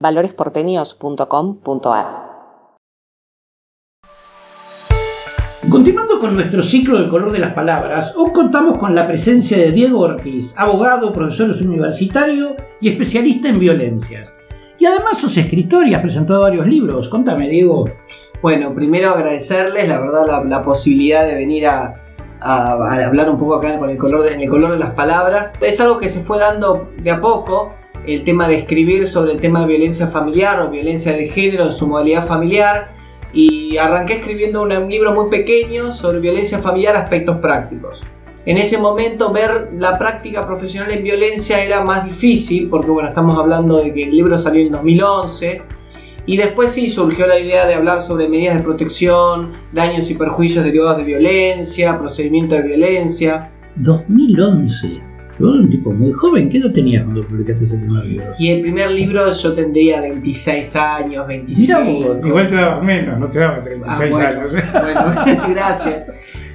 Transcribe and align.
valoresporteños.com.ar. 0.00 2.28
Continuando 5.68 6.20
con 6.20 6.34
nuestro 6.34 6.62
ciclo 6.62 7.00
del 7.00 7.10
color 7.10 7.32
de 7.32 7.40
las 7.40 7.52
palabras, 7.52 8.14
hoy 8.16 8.30
contamos 8.32 8.78
con 8.78 8.94
la 8.94 9.08
presencia 9.08 9.58
de 9.58 9.72
Diego 9.72 9.98
Ortiz, 10.00 10.54
abogado, 10.56 11.12
profesor 11.12 11.50
universitario 11.50 12.54
y 12.80 12.88
especialista 12.88 13.48
en 13.48 13.58
violencias. 13.58 14.32
Y 14.78 14.86
además 14.86 15.18
sos 15.18 15.36
escritor 15.36 15.86
y 15.86 15.92
has 15.94 16.00
presentado 16.00 16.40
varios 16.42 16.66
libros. 16.66 17.08
Contame, 17.08 17.48
Diego. 17.48 17.90
Bueno, 18.40 18.72
primero 18.72 19.10
agradecerles, 19.10 19.88
la 19.88 19.98
verdad, 19.98 20.44
la, 20.46 20.62
posibilidad 20.62 21.26
de 21.26 21.34
venir 21.34 21.66
a, 21.66 21.96
hablar 22.40 23.28
un 23.28 23.38
poco 23.38 23.56
acá 23.56 23.76
con 23.78 23.90
el 23.90 23.98
color 23.98 24.22
de, 24.22 24.34
en 24.34 24.42
el 24.42 24.48
color 24.48 24.70
de 24.72 24.78
las 24.78 24.92
palabras. 24.92 25.52
Es 25.60 25.80
algo 25.80 25.98
que 25.98 26.08
se 26.08 26.20
fue 26.20 26.38
dando 26.38 26.88
de 27.02 27.10
a 27.10 27.20
poco, 27.20 27.74
el 28.06 28.24
tema 28.24 28.48
de 28.48 28.56
escribir 28.56 29.06
sobre 29.06 29.32
el 29.32 29.40
tema 29.40 29.60
de 29.60 29.66
violencia 29.66 30.06
familiar 30.06 30.60
o 30.60 30.70
violencia 30.70 31.12
de 31.12 31.28
género 31.28 31.64
en 31.64 31.72
su 31.72 31.86
modalidad 31.86 32.26
familiar. 32.26 32.92
Y 33.32 33.76
arranqué 33.76 34.14
escribiendo 34.14 34.62
un 34.62 34.88
libro 34.88 35.12
muy 35.12 35.28
pequeño 35.30 35.92
sobre 35.92 36.20
violencia 36.20 36.58
familiar, 36.58 36.96
aspectos 36.96 37.38
prácticos. 37.38 38.02
En 38.46 38.56
ese 38.56 38.78
momento 38.78 39.30
ver 39.30 39.72
la 39.76 39.98
práctica 39.98 40.46
profesional 40.46 40.90
en 40.90 41.04
violencia 41.04 41.62
era 41.62 41.84
más 41.84 42.06
difícil, 42.06 42.68
porque 42.70 42.90
bueno, 42.90 43.10
estamos 43.10 43.38
hablando 43.38 43.82
de 43.82 43.92
que 43.92 44.04
el 44.04 44.10
libro 44.10 44.38
salió 44.38 44.64
en 44.64 44.72
2011, 44.72 45.62
y 46.24 46.36
después 46.36 46.70
sí 46.70 46.88
surgió 46.88 47.26
la 47.26 47.38
idea 47.38 47.66
de 47.66 47.74
hablar 47.74 48.02
sobre 48.02 48.28
medidas 48.28 48.56
de 48.56 48.62
protección, 48.62 49.52
daños 49.72 50.10
y 50.10 50.14
perjuicios 50.14 50.64
derivados 50.64 50.98
de 50.98 51.04
violencia, 51.04 51.98
procedimiento 51.98 52.54
de 52.54 52.62
violencia. 52.62 53.50
2011. 53.76 55.17
Un 55.40 55.70
tipo 55.70 55.92
muy 55.92 56.12
joven, 56.12 56.50
¿qué 56.50 56.58
edad 56.58 56.72
tenías 56.72 57.04
cuando 57.04 57.24
publicaste 57.26 57.64
ese 57.64 57.78
primer 57.78 58.04
libro? 58.04 58.26
Y 58.38 58.50
el 58.50 58.60
primer 58.60 58.90
libro 58.90 59.30
yo 59.30 59.54
tendría 59.54 60.00
26 60.00 60.76
años, 60.76 61.26
25. 61.26 61.80
Mira, 61.80 62.28
igual 62.28 62.48
te 62.48 62.54
dabas 62.56 62.82
menos, 62.82 63.20
no 63.20 63.26
te 63.28 63.38
dabas 63.38 63.64
36 63.64 64.14
ah, 64.14 64.28
años. 64.28 64.52
Bueno, 64.52 65.42
gracias. 65.54 66.04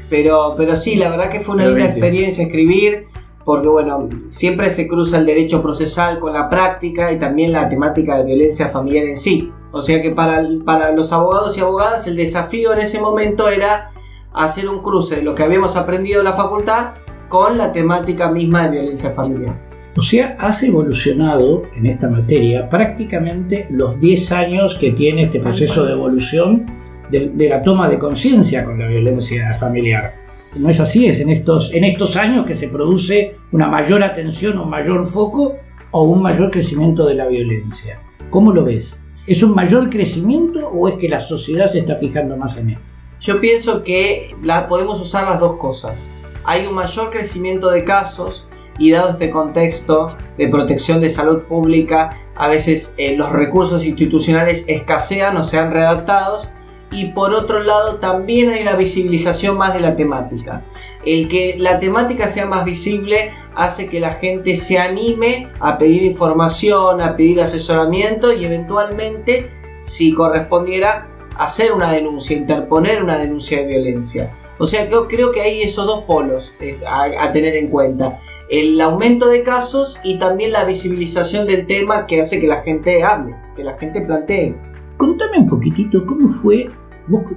Pero, 0.10 0.56
pero 0.58 0.76
sí, 0.76 0.96
la 0.96 1.10
verdad 1.10 1.30
que 1.30 1.40
fue 1.40 1.56
una 1.56 1.66
linda 1.66 1.86
experiencia 1.86 2.44
escribir, 2.44 3.06
porque 3.46 3.70
bueno, 3.70 4.10
siempre 4.28 4.70
se 4.70 4.88
cruza 4.88 5.18
el 5.18 5.26
derecho 5.26 5.62
procesal 5.62 6.20
con 6.20 6.34
la 6.34 6.50
práctica 6.50 7.12
y 7.14 7.18
también 7.18 7.54
la 7.54 7.70
temática 7.70 8.18
de 8.18 8.26
violencia 8.26 8.68
familiar 8.68 9.06
en 9.06 9.18
sí. 9.18 9.50
O 9.72 9.82
sea 9.82 10.02
que 10.02 10.12
para, 10.12 10.44
para 10.66 10.92
los 10.92 11.14
abogados 11.14 11.58
y 11.58 11.62
abogadas 11.62 12.06
el 12.06 12.18
desafío 12.18 12.74
en 12.74 12.80
ese 12.80 13.00
momento 13.00 13.48
era 13.48 13.92
hacer 14.34 14.68
un 14.68 14.82
cruce 14.82 15.18
de 15.18 15.22
lo 15.24 15.36
que 15.36 15.44
habíamos 15.44 15.76
aprendido 15.76 16.20
en 16.20 16.26
la 16.26 16.34
facultad 16.34 16.94
con 17.34 17.58
la 17.58 17.72
temática 17.72 18.30
misma 18.30 18.66
de 18.66 18.78
violencia 18.78 19.10
familiar. 19.10 19.56
O 19.98 20.04
sea, 20.04 20.38
has 20.40 20.62
evolucionado 20.62 21.64
en 21.76 21.88
esta 21.88 22.08
materia 22.08 22.70
prácticamente 22.70 23.66
los 23.72 24.00
10 24.00 24.32
años 24.34 24.78
que 24.80 24.92
tiene 24.92 25.24
este 25.24 25.40
proceso 25.40 25.84
de 25.84 25.94
evolución 25.94 26.68
de, 27.10 27.50
la 27.50 27.64
toma 27.64 27.90
de 27.90 27.98
conciencia 27.98 28.64
con 28.64 28.78
la 28.78 28.86
violencia 28.86 29.52
familiar. 29.54 30.14
No 30.58 30.70
es 30.70 30.80
así, 30.80 31.08
es 31.08 31.22
en 31.22 31.32
estos, 31.32 31.74
en 31.74 31.86
estos 31.86 32.18
años 32.18 32.46
que 32.46 32.54
se 32.54 32.68
produce 32.68 33.36
una 33.52 33.68
mayor 33.68 34.04
atención, 34.04 34.60
un 34.60 34.70
mayor 34.70 35.04
foco 35.04 35.56
o 35.90 36.04
un 36.04 36.22
mayor 36.22 36.52
crecimiento 36.52 37.08
de 37.08 37.16
la 37.16 37.26
violencia. 37.26 37.98
¿Cómo 38.30 38.54
lo 38.54 38.64
ves? 38.64 39.08
¿Es 39.26 39.42
un 39.42 39.56
mayor 39.56 39.90
crecimiento 39.90 40.68
o 40.68 40.88
es 40.88 40.98
que 40.98 41.10
la 41.10 41.20
sociedad 41.20 41.66
se 41.66 41.80
está 41.80 41.96
fijando 41.96 42.38
más 42.38 42.58
en 42.58 42.70
esto? 42.70 42.94
Yo 43.20 43.42
pienso 43.42 43.84
que 43.84 44.36
la, 44.44 44.68
podemos 44.68 45.02
usar 45.02 45.28
las 45.28 45.40
dos 45.40 45.58
cosas. 45.58 46.14
Hay 46.46 46.66
un 46.66 46.76
mayor 46.76 47.10
crecimiento 47.10 47.70
de 47.70 47.84
casos 47.84 48.48
y 48.78 48.92
dado 48.92 49.12
este 49.12 49.30
contexto 49.30 50.18
de 50.38 50.48
protección 50.48 51.00
de 51.00 51.10
salud 51.10 51.44
pública, 51.44 52.18
a 52.36 52.48
veces 52.48 52.96
eh, 52.98 53.16
los 53.16 53.32
recursos 53.32 53.86
institucionales 53.86 54.66
escasean 54.68 55.38
o 55.38 55.44
sean 55.44 55.72
redactados 55.72 56.48
y 56.92 57.06
por 57.06 57.34
otro 57.34 57.60
lado 57.60 57.96
también 57.96 58.50
hay 58.50 58.62
una 58.62 58.76
visibilización 58.76 59.58
más 59.58 59.74
de 59.74 59.80
la 59.80 59.96
temática. 59.96 60.64
El 61.06 61.28
que 61.28 61.56
la 61.58 61.80
temática 61.80 62.28
sea 62.28 62.46
más 62.46 62.66
visible 62.66 63.32
hace 63.56 63.88
que 63.88 64.00
la 64.00 64.14
gente 64.14 64.58
se 64.58 64.78
anime 64.78 65.50
a 65.60 65.78
pedir 65.78 66.04
información, 66.04 67.02
a 67.02 67.16
pedir 67.16 67.42
asesoramiento 67.42 68.32
y 68.32 68.46
eventualmente, 68.46 69.52
si 69.82 70.14
correspondiera, 70.14 71.10
hacer 71.38 71.72
una 71.72 71.92
denuncia, 71.92 72.38
interponer 72.38 73.04
una 73.04 73.18
denuncia 73.18 73.60
de 73.60 73.66
violencia. 73.66 74.32
O 74.60 74.68
sea, 74.68 74.90
yo 74.90 75.08
creo 75.08 75.32
que 75.32 75.42
hay 75.42 75.62
esos 75.62 75.86
dos 75.86 76.04
polos 76.04 76.54
eh, 76.60 76.78
a, 76.88 77.06
a 77.24 77.32
tener 77.32 77.56
en 77.56 77.70
cuenta. 77.70 78.20
El 78.50 78.80
aumento 78.82 79.30
de 79.30 79.44
casos 79.44 80.00
y 80.04 80.20
también 80.20 80.52
la 80.52 80.66
visibilización 80.66 81.48
del 81.48 81.66
tema 81.66 82.06
que 82.06 82.22
hace 82.22 82.40
que 82.40 82.48
la 82.48 82.62
gente 82.62 83.04
hable, 83.04 83.36
que 83.56 83.64
la 83.64 83.78
gente 83.78 84.02
plantee. 84.02 84.56
Contame 84.98 85.40
un 85.40 85.48
poquitito 85.48 86.06
cómo 86.06 86.28
fue 86.30 86.70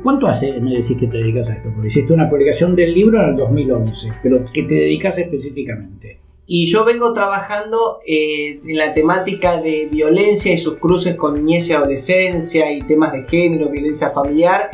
¿Cuánto 0.02 0.28
hace, 0.28 0.60
me 0.60 0.76
decís 0.76 0.96
que 0.96 1.08
te 1.08 1.16
dedicas 1.16 1.50
a 1.50 1.54
esto? 1.54 1.70
Porque 1.72 1.88
hiciste 1.88 2.12
una 2.12 2.30
publicación 2.30 2.76
del 2.76 2.94
libro 2.94 3.20
en 3.20 3.30
el 3.30 3.36
2011, 3.36 4.12
pero 4.22 4.44
¿qué 4.52 4.62
te 4.62 4.74
dedicas 4.74 5.18
específicamente? 5.18 6.20
Y 6.46 6.66
yo 6.66 6.84
vengo 6.84 7.12
trabajando 7.12 7.98
eh, 8.06 8.60
en 8.64 8.76
la 8.76 8.94
temática 8.94 9.60
de 9.60 9.88
violencia 9.90 10.52
y 10.52 10.58
sus 10.58 10.76
cruces 10.76 11.16
con 11.16 11.34
niñez 11.34 11.68
y 11.68 11.72
adolescencia 11.72 12.70
y 12.70 12.82
temas 12.82 13.12
de 13.12 13.24
género, 13.24 13.68
violencia 13.68 14.10
familiar, 14.10 14.70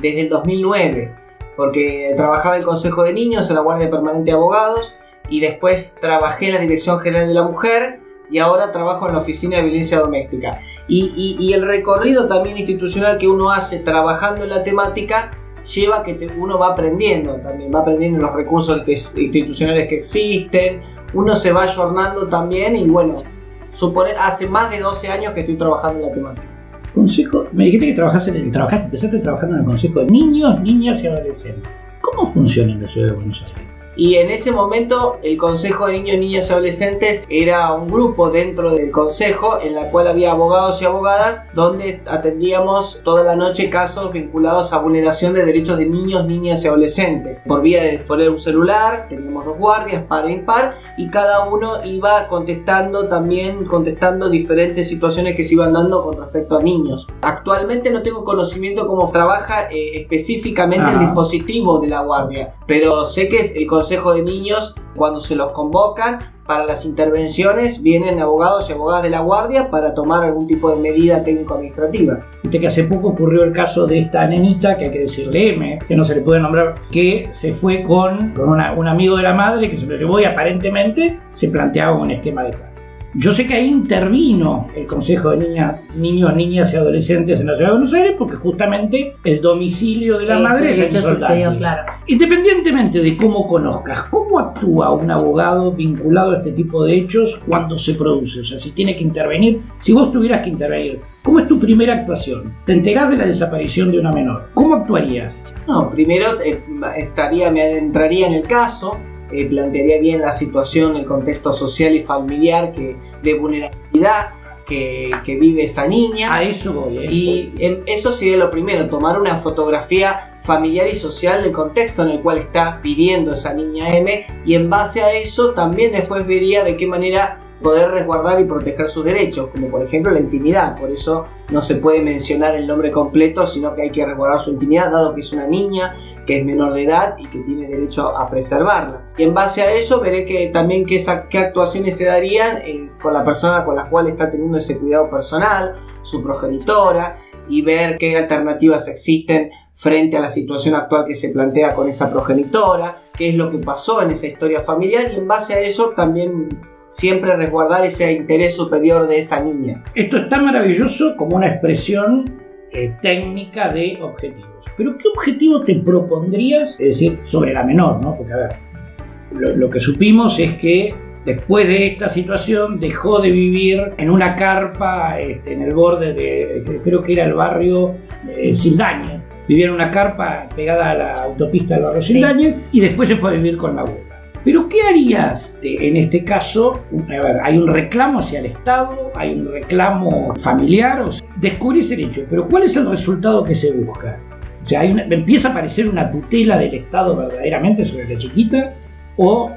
desde 0.00 0.22
el 0.22 0.28
2009. 0.28 1.14
Porque 1.56 2.14
trabajaba 2.16 2.56
en 2.56 2.62
el 2.62 2.66
Consejo 2.66 3.02
de 3.02 3.12
Niños, 3.12 3.48
en 3.50 3.56
la 3.56 3.62
Guardia 3.62 3.90
Permanente 3.90 4.30
de 4.30 4.36
Abogados, 4.36 4.94
y 5.28 5.40
después 5.40 5.98
trabajé 6.00 6.48
en 6.48 6.54
la 6.54 6.60
Dirección 6.60 6.98
General 7.00 7.28
de 7.28 7.34
la 7.34 7.42
Mujer, 7.42 8.00
y 8.32 8.38
ahora 8.38 8.72
trabajo 8.72 9.06
en 9.06 9.12
la 9.12 9.20
Oficina 9.20 9.56
de 9.56 9.62
Violencia 9.64 10.00
Doméstica. 10.00 10.60
Y, 10.88 11.52
el 11.52 11.66
recorrido 11.66 12.26
también 12.26 12.56
institucional 12.56 13.18
que 13.18 13.28
uno 13.28 13.50
hace 13.50 13.78
trabajando 13.80 14.44
en 14.44 14.50
la 14.50 14.64
temática 14.64 15.30
lleva 15.74 16.02
que 16.02 16.30
uno 16.36 16.58
va 16.58 16.68
aprendiendo 16.68 17.36
también, 17.36 17.72
va 17.72 17.80
aprendiendo 17.80 18.18
los 18.18 18.34
recursos 18.34 18.82
institucionales 18.88 19.86
que 19.88 19.96
existen, 19.96 20.82
uno 21.14 21.36
se 21.36 21.52
va 21.52 21.64
ayornando 21.64 22.28
también 22.28 22.74
y 22.74 22.88
bueno, 22.88 23.22
supone, 23.70 24.12
hace 24.18 24.48
más 24.48 24.70
de 24.70 24.80
12 24.80 25.08
años 25.08 25.32
que 25.34 25.40
estoy 25.40 25.56
trabajando 25.56 26.00
en 26.00 26.06
la 26.06 26.12
temática. 26.12 26.51
Consejo, 26.94 27.44
me 27.54 27.64
dijiste 27.64 27.86
que 27.86 27.94
trabajaste, 27.94 28.32
trabajaste, 28.50 28.84
empezaste 28.84 29.18
trabajando 29.18 29.54
en 29.56 29.60
el 29.60 29.66
Consejo 29.66 30.00
de 30.00 30.06
Niños, 30.06 30.60
Niñas 30.60 31.02
y 31.02 31.06
Adolescentes. 31.06 31.64
¿Cómo 32.00 32.26
funciona 32.26 32.72
en 32.72 32.82
la 32.82 32.88
ciudad 32.88 33.08
de 33.08 33.14
Buenos 33.14 33.42
Aires? 33.42 33.71
Y 33.94 34.14
en 34.14 34.30
ese 34.30 34.52
momento 34.52 35.18
el 35.22 35.36
Consejo 35.36 35.86
de 35.86 35.92
Niños, 35.94 36.16
Niñas 36.16 36.48
y 36.48 36.52
Adolescentes 36.52 37.26
era 37.28 37.72
un 37.74 37.88
grupo 37.88 38.30
dentro 38.30 38.72
del 38.72 38.90
Consejo 38.90 39.58
en 39.60 39.74
la 39.74 39.90
cual 39.90 40.08
había 40.08 40.32
abogados 40.32 40.80
y 40.80 40.86
abogadas 40.86 41.42
donde 41.52 42.00
atendíamos 42.06 43.02
toda 43.04 43.22
la 43.22 43.36
noche 43.36 43.68
casos 43.68 44.10
vinculados 44.10 44.72
a 44.72 44.78
vulneración 44.78 45.34
de 45.34 45.44
derechos 45.44 45.76
de 45.76 45.86
niños, 45.86 46.24
niñas 46.24 46.64
y 46.64 46.68
adolescentes. 46.68 47.42
Por 47.46 47.60
vía 47.60 47.82
de 47.82 48.00
poner 48.08 48.30
un 48.30 48.38
celular, 48.38 49.08
teníamos 49.10 49.44
dos 49.44 49.58
guardias, 49.58 50.04
par 50.04 50.26
e 50.26 50.32
impar, 50.32 50.74
y 50.96 51.10
cada 51.10 51.44
uno 51.44 51.84
iba 51.84 52.28
contestando 52.28 53.08
también, 53.08 53.66
contestando 53.66 54.30
diferentes 54.30 54.88
situaciones 54.88 55.36
que 55.36 55.44
se 55.44 55.54
iban 55.54 55.74
dando 55.74 56.02
con 56.02 56.16
respecto 56.16 56.56
a 56.56 56.62
niños. 56.62 57.06
Actualmente 57.20 57.90
no 57.90 58.02
tengo 58.02 58.24
conocimiento 58.24 58.86
cómo 58.86 59.10
trabaja 59.10 59.68
eh, 59.70 60.00
específicamente 60.00 60.92
el 60.92 61.00
dispositivo 61.00 61.78
de 61.78 61.88
la 61.88 62.00
guardia, 62.00 62.54
pero 62.66 63.04
sé 63.04 63.28
que 63.28 63.40
es 63.40 63.54
el 63.54 63.66
Consejo 63.66 63.81
de 63.90 64.22
Niños, 64.22 64.74
cuando 64.94 65.20
se 65.20 65.34
los 65.34 65.52
convocan 65.52 66.20
para 66.46 66.64
las 66.64 66.84
intervenciones, 66.84 67.82
vienen 67.82 68.20
abogados 68.20 68.68
y 68.68 68.72
abogadas 68.72 69.02
de 69.02 69.10
la 69.10 69.20
Guardia 69.20 69.70
para 69.70 69.94
tomar 69.94 70.24
algún 70.24 70.46
tipo 70.46 70.70
de 70.70 70.76
medida 70.76 71.22
técnico-administrativa. 71.22 72.20
Viste 72.42 72.60
que 72.60 72.66
hace 72.66 72.84
poco 72.84 73.08
ocurrió 73.08 73.44
el 73.44 73.52
caso 73.52 73.86
de 73.86 74.00
esta 74.00 74.26
nenita, 74.26 74.76
que 74.76 74.86
hay 74.86 74.90
que 74.90 75.00
decirle 75.00 75.54
M, 75.54 75.78
que 75.86 75.96
no 75.96 76.04
se 76.04 76.14
le 76.14 76.20
puede 76.20 76.40
nombrar, 76.40 76.74
que 76.90 77.28
se 77.32 77.52
fue 77.52 77.84
con, 77.84 78.32
con 78.34 78.48
un 78.48 78.88
amigo 78.88 79.16
de 79.16 79.22
la 79.22 79.34
madre 79.34 79.70
que 79.70 79.76
se 79.76 79.86
lo 79.86 79.96
llevó 79.96 80.20
y 80.20 80.24
aparentemente 80.24 81.18
se 81.32 81.48
planteaba 81.48 81.96
un 81.96 82.10
esquema 82.10 82.42
de 82.44 82.71
yo 83.14 83.32
sé 83.32 83.46
que 83.46 83.54
ahí 83.54 83.66
intervino 83.66 84.68
el 84.74 84.86
Consejo 84.86 85.30
de 85.30 85.48
Niños, 85.96 86.34
Niñas 86.34 86.72
y 86.72 86.76
Adolescentes 86.76 87.40
en 87.40 87.46
la 87.46 87.54
Ciudad 87.54 87.70
de 87.70 87.76
Buenos 87.76 87.94
Aires 87.94 88.14
porque 88.18 88.36
justamente 88.36 89.16
el 89.24 89.40
domicilio 89.40 90.18
de 90.18 90.26
la 90.26 90.38
madre 90.38 90.70
es 90.70 90.78
el 90.78 91.58
claro. 91.58 91.92
Independientemente 92.06 93.00
de 93.00 93.16
cómo 93.16 93.46
conozcas, 93.46 94.02
¿cómo 94.04 94.38
actúa 94.38 94.92
un 94.92 95.10
abogado 95.10 95.72
vinculado 95.72 96.32
a 96.32 96.36
este 96.38 96.52
tipo 96.52 96.84
de 96.84 96.96
hechos 96.96 97.40
cuando 97.46 97.76
se 97.76 97.94
produce? 97.94 98.40
O 98.40 98.44
sea, 98.44 98.58
si 98.58 98.70
tiene 98.70 98.96
que 98.96 99.02
intervenir, 99.02 99.60
si 99.78 99.92
vos 99.92 100.10
tuvieras 100.10 100.42
que 100.42 100.50
intervenir, 100.50 101.00
¿cómo 101.22 101.40
es 101.40 101.48
tu 101.48 101.58
primera 101.58 101.94
actuación? 101.94 102.54
Te 102.64 102.72
enterás 102.72 103.10
de 103.10 103.18
la 103.18 103.26
desaparición 103.26 103.92
de 103.92 104.00
una 104.00 104.12
menor. 104.12 104.48
¿Cómo 104.54 104.74
actuarías? 104.74 105.52
No, 105.68 105.90
primero 105.90 106.40
eh, 106.44 106.62
estaría, 106.96 107.50
me 107.50 107.62
adentraría 107.62 108.26
en 108.26 108.34
el 108.34 108.42
caso, 108.42 108.96
eh, 109.32 109.46
plantearía 109.46 110.00
bien 110.00 110.20
la 110.20 110.32
situación, 110.32 110.96
el 110.96 111.04
contexto 111.04 111.52
social 111.52 111.94
y 111.94 112.00
familiar 112.00 112.72
que, 112.72 112.96
de 113.22 113.34
vulnerabilidad 113.34 114.30
que, 114.66 115.36
vive 115.40 115.64
esa 115.64 115.86
niña. 115.86 116.34
A 116.34 116.42
eso 116.42 116.72
voy. 116.72 116.98
¿eh? 116.98 117.12
Y 117.12 117.52
eso 117.86 118.12
sería 118.12 118.36
lo 118.36 118.50
primero, 118.50 118.88
tomar 118.88 119.20
una 119.20 119.36
fotografía 119.36 120.38
familiar 120.40 120.86
y 120.88 120.94
social 120.94 121.42
del 121.42 121.52
contexto 121.52 122.02
en 122.02 122.10
el 122.10 122.20
cual 122.20 122.38
está 122.38 122.80
viviendo 122.82 123.34
esa 123.34 123.54
niña 123.54 123.94
M 123.96 124.26
y 124.44 124.54
en 124.54 124.70
base 124.70 125.02
a 125.02 125.12
eso 125.12 125.52
también 125.52 125.92
después 125.92 126.26
vería 126.26 126.64
de 126.64 126.76
qué 126.76 126.86
manera 126.86 127.40
poder 127.62 127.90
resguardar 127.90 128.40
y 128.40 128.44
proteger 128.44 128.88
sus 128.88 129.04
derechos, 129.04 129.48
como 129.50 129.68
por 129.68 129.82
ejemplo 129.82 130.12
la 130.12 130.20
intimidad. 130.20 130.78
Por 130.78 130.90
eso 130.90 131.24
no 131.50 131.62
se 131.62 131.76
puede 131.76 132.02
mencionar 132.02 132.54
el 132.54 132.66
nombre 132.66 132.90
completo, 132.90 133.46
sino 133.46 133.74
que 133.74 133.82
hay 133.82 133.90
que 133.90 134.04
resguardar 134.04 134.40
su 134.40 134.52
intimidad, 134.52 134.90
dado 134.90 135.14
que 135.14 135.20
es 135.20 135.32
una 135.32 135.46
niña, 135.46 135.96
que 136.26 136.38
es 136.38 136.44
menor 136.44 136.74
de 136.74 136.84
edad 136.84 137.16
y 137.18 137.26
que 137.28 137.38
tiene 137.40 137.66
derecho 137.66 138.16
a 138.16 138.28
preservarla. 138.28 139.12
Y 139.16 139.22
en 139.22 139.34
base 139.34 139.62
a 139.62 139.72
eso 139.72 140.00
veré 140.00 140.26
que 140.26 140.48
también 140.48 140.84
qué, 140.84 141.02
qué 141.30 141.38
actuaciones 141.38 141.96
se 141.96 142.04
darían 142.04 142.58
con 143.00 143.14
la 143.14 143.24
persona 143.24 143.64
con 143.64 143.76
la 143.76 143.88
cual 143.88 144.08
está 144.08 144.28
teniendo 144.28 144.58
ese 144.58 144.78
cuidado 144.78 145.08
personal, 145.08 145.76
su 146.02 146.22
progenitora, 146.22 147.18
y 147.48 147.62
ver 147.62 147.98
qué 147.98 148.16
alternativas 148.16 148.88
existen 148.88 149.50
frente 149.74 150.16
a 150.16 150.20
la 150.20 150.30
situación 150.30 150.74
actual 150.74 151.04
que 151.06 151.14
se 151.14 151.30
plantea 151.30 151.74
con 151.74 151.88
esa 151.88 152.10
progenitora, 152.10 153.02
qué 153.16 153.30
es 153.30 153.34
lo 153.34 153.50
que 153.50 153.58
pasó 153.58 154.02
en 154.02 154.10
esa 154.10 154.26
historia 154.26 154.60
familiar 154.60 155.10
y 155.12 155.16
en 155.16 155.28
base 155.28 155.54
a 155.54 155.60
eso 155.60 155.90
también 155.90 156.60
siempre 156.92 157.34
resguardar 157.34 157.84
ese 157.86 158.12
interés 158.12 158.54
superior 158.54 159.08
de 159.08 159.18
esa 159.18 159.42
niña. 159.42 159.82
Esto 159.94 160.18
está 160.18 160.40
maravilloso 160.40 161.16
como 161.16 161.36
una 161.36 161.48
expresión 161.48 162.30
eh, 162.70 162.94
técnica 163.00 163.72
de 163.72 163.98
objetivos. 164.00 164.66
Pero 164.76 164.96
¿qué 164.98 165.08
objetivo 165.08 165.62
te 165.62 165.74
propondrías? 165.76 166.72
Es 166.72 166.98
decir, 166.98 167.18
sobre 167.24 167.54
la 167.54 167.64
menor, 167.64 168.02
¿no? 168.02 168.14
Porque 168.14 168.32
a 168.34 168.36
ver, 168.36 169.56
lo, 169.56 169.70
que 169.70 169.80
supimos 169.80 170.38
es 170.38 170.54
que 170.58 170.94
después 171.24 171.66
de 171.66 171.86
esta 171.86 172.10
situación 172.10 172.78
dejó 172.78 173.20
de 173.20 173.30
vivir 173.30 173.92
en 173.96 174.10
una 174.10 174.36
carpa 174.36 175.18
este, 175.18 175.54
en 175.54 175.62
el 175.62 175.72
borde 175.72 176.12
de, 176.12 176.80
creo 176.84 177.02
que 177.02 177.14
era 177.14 177.24
el 177.24 177.32
barrio 177.32 177.94
eh, 178.28 178.54
Sildañez. 178.54 179.30
Vivía 179.48 179.66
en 179.66 179.72
una 179.72 179.90
carpa 179.90 180.46
pegada 180.54 180.90
a 180.90 180.94
la 180.94 181.22
autopista 181.22 181.74
del 181.74 181.84
barrio 181.84 182.02
Sildañez 182.02 182.56
y 182.70 182.80
después 182.80 183.08
se 183.08 183.16
fue 183.16 183.30
a 183.30 183.32
vivir 183.32 183.56
con 183.56 183.76
la 183.76 183.80
abuela. 183.80 184.11
Pero 184.44 184.68
¿qué 184.68 184.82
harías 184.82 185.58
en 185.62 185.96
este 185.96 186.24
caso? 186.24 186.84
A 186.92 187.22
ver, 187.22 187.40
hay 187.42 187.58
un 187.58 187.68
reclamo 187.68 188.18
hacia 188.18 188.40
el 188.40 188.46
Estado, 188.46 189.12
hay 189.14 189.34
un 189.34 189.52
reclamo 189.52 190.34
familiar, 190.34 191.00
o 191.02 191.10
sea, 191.12 191.26
descubrís 191.36 191.90
el 191.92 192.00
hecho, 192.00 192.24
pero 192.28 192.48
¿cuál 192.48 192.64
es 192.64 192.76
el 192.76 192.88
resultado 192.88 193.44
que 193.44 193.54
se 193.54 193.70
busca? 193.72 194.18
O 194.60 194.64
sea, 194.64 194.84
empieza 194.84 195.48
a 195.48 195.50
aparecer 195.52 195.88
una 195.88 196.10
tutela 196.10 196.58
del 196.58 196.74
Estado 196.74 197.16
verdaderamente 197.16 197.84
sobre 197.84 198.12
la 198.12 198.18
chiquita, 198.18 198.74
o 199.16 199.50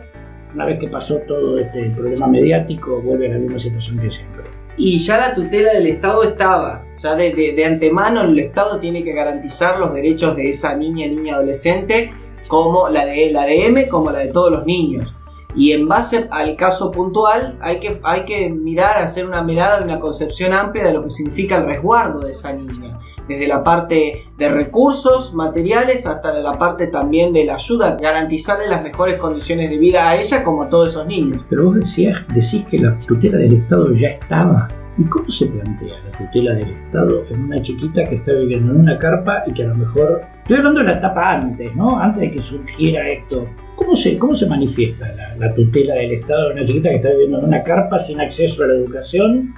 una 0.54 0.66
vez 0.66 0.80
que 0.80 0.88
pasó 0.88 1.18
todo 1.28 1.58
este 1.60 1.90
problema 1.90 2.28
mediático, 2.28 3.02
vuelve 3.02 3.28
a 3.28 3.34
la 3.34 3.40
misma 3.40 3.60
situación 3.60 4.00
que 4.00 4.10
siempre. 4.10 4.44
Y 4.78 5.00
ya 5.00 5.18
la 5.18 5.34
tutela 5.34 5.74
del 5.74 5.88
Estado 5.88 6.24
estaba, 6.24 6.86
ya 7.02 7.16
de, 7.16 7.32
de 7.34 7.66
antemano 7.66 8.22
el 8.22 8.38
Estado 8.38 8.80
tiene 8.80 9.04
que 9.04 9.14
garantizar 9.14 9.80
los 9.80 9.94
derechos 9.94 10.36
de 10.36 10.50
esa 10.50 10.76
niña, 10.76 11.08
niña, 11.08 11.36
adolescente, 11.36 12.12
como 12.48 12.90
la 12.90 13.06
de 13.06 13.32
la 13.32 13.46
de 13.46 13.66
M, 13.66 13.88
como 13.88 14.12
la 14.12 14.20
de 14.20 14.28
todos 14.28 14.52
los 14.52 14.66
niños. 14.66 15.14
Y 15.56 15.72
en 15.72 15.88
base 15.88 16.28
al 16.32 16.58
caso 16.58 16.92
puntual 16.92 17.58
hay 17.62 17.80
que, 17.80 18.00
hay 18.04 18.26
que 18.26 18.50
mirar, 18.50 18.98
hacer 18.98 19.26
una 19.26 19.42
mirada, 19.42 19.82
una 19.82 20.02
concepción 20.02 20.52
amplia 20.52 20.84
de 20.84 20.94
lo 20.94 21.04
que 21.04 21.10
significa 21.10 21.56
el 21.56 21.66
resguardo 21.66 22.20
de 22.20 22.32
esa 22.32 22.52
niña. 22.52 23.00
Desde 23.28 23.48
la 23.48 23.64
parte 23.64 24.28
de 24.38 24.50
recursos 24.50 25.34
materiales 25.34 26.06
hasta 26.06 26.34
la 26.34 26.58
parte 26.58 26.88
también 26.88 27.32
de 27.32 27.46
la 27.46 27.56
ayuda, 27.56 27.98
garantizarle 28.00 28.68
las 28.68 28.84
mejores 28.84 29.16
condiciones 29.16 29.70
de 29.70 29.78
vida 29.78 30.10
a 30.10 30.18
ella 30.18 30.44
como 30.44 30.64
a 30.64 30.70
todos 30.70 30.90
esos 30.90 31.08
niños. 31.08 31.44
Pero 31.50 31.66
vos 31.66 31.76
decías, 31.76 32.18
decís 32.34 32.66
que 32.70 32.78
la 32.78 33.00
tutela 33.00 33.38
del 33.38 33.54
Estado 33.54 33.94
ya 33.94 34.10
estaba. 34.10 34.68
¿Y 34.98 35.04
cómo 35.06 35.30
se 35.30 35.48
plantea 35.48 36.00
la 36.06 36.18
tutela 36.18 36.54
del 36.54 36.70
Estado 36.72 37.26
en 37.30 37.44
una 37.44 37.62
chiquita 37.62 38.06
que 38.06 38.16
está 38.16 38.32
viviendo 38.32 38.72
en 38.72 38.80
una 38.80 38.98
carpa 38.98 39.44
y 39.46 39.54
que 39.54 39.64
a 39.64 39.68
lo 39.68 39.76
mejor... 39.76 40.22
Estoy 40.38 40.58
hablando 40.58 40.80
de 40.82 40.86
la 40.86 40.94
etapa 40.94 41.34
antes, 41.34 41.76
¿no? 41.76 42.00
Antes 42.00 42.22
de 42.22 42.32
que 42.32 42.40
surgiera 42.40 43.10
esto. 43.10 43.48
¿Cómo 43.76 43.96
se, 43.96 44.18
cómo 44.18 44.36
se 44.36 44.46
manifiesta 44.46 45.08
la, 45.38 45.54
tutela 45.54 45.96
del 45.96 46.14
Estado 46.14 46.52
en 46.52 46.58
una 46.58 46.66
chiquita 46.66 46.90
que 46.90 46.96
está 46.96 47.10
viviendo 47.10 47.40
en 47.40 47.46
una 47.46 47.64
carpa 47.64 48.00
sin 48.00 48.22
acceso 48.22 48.64
a 48.64 48.68
la 48.68 48.74
educación? 48.76 49.54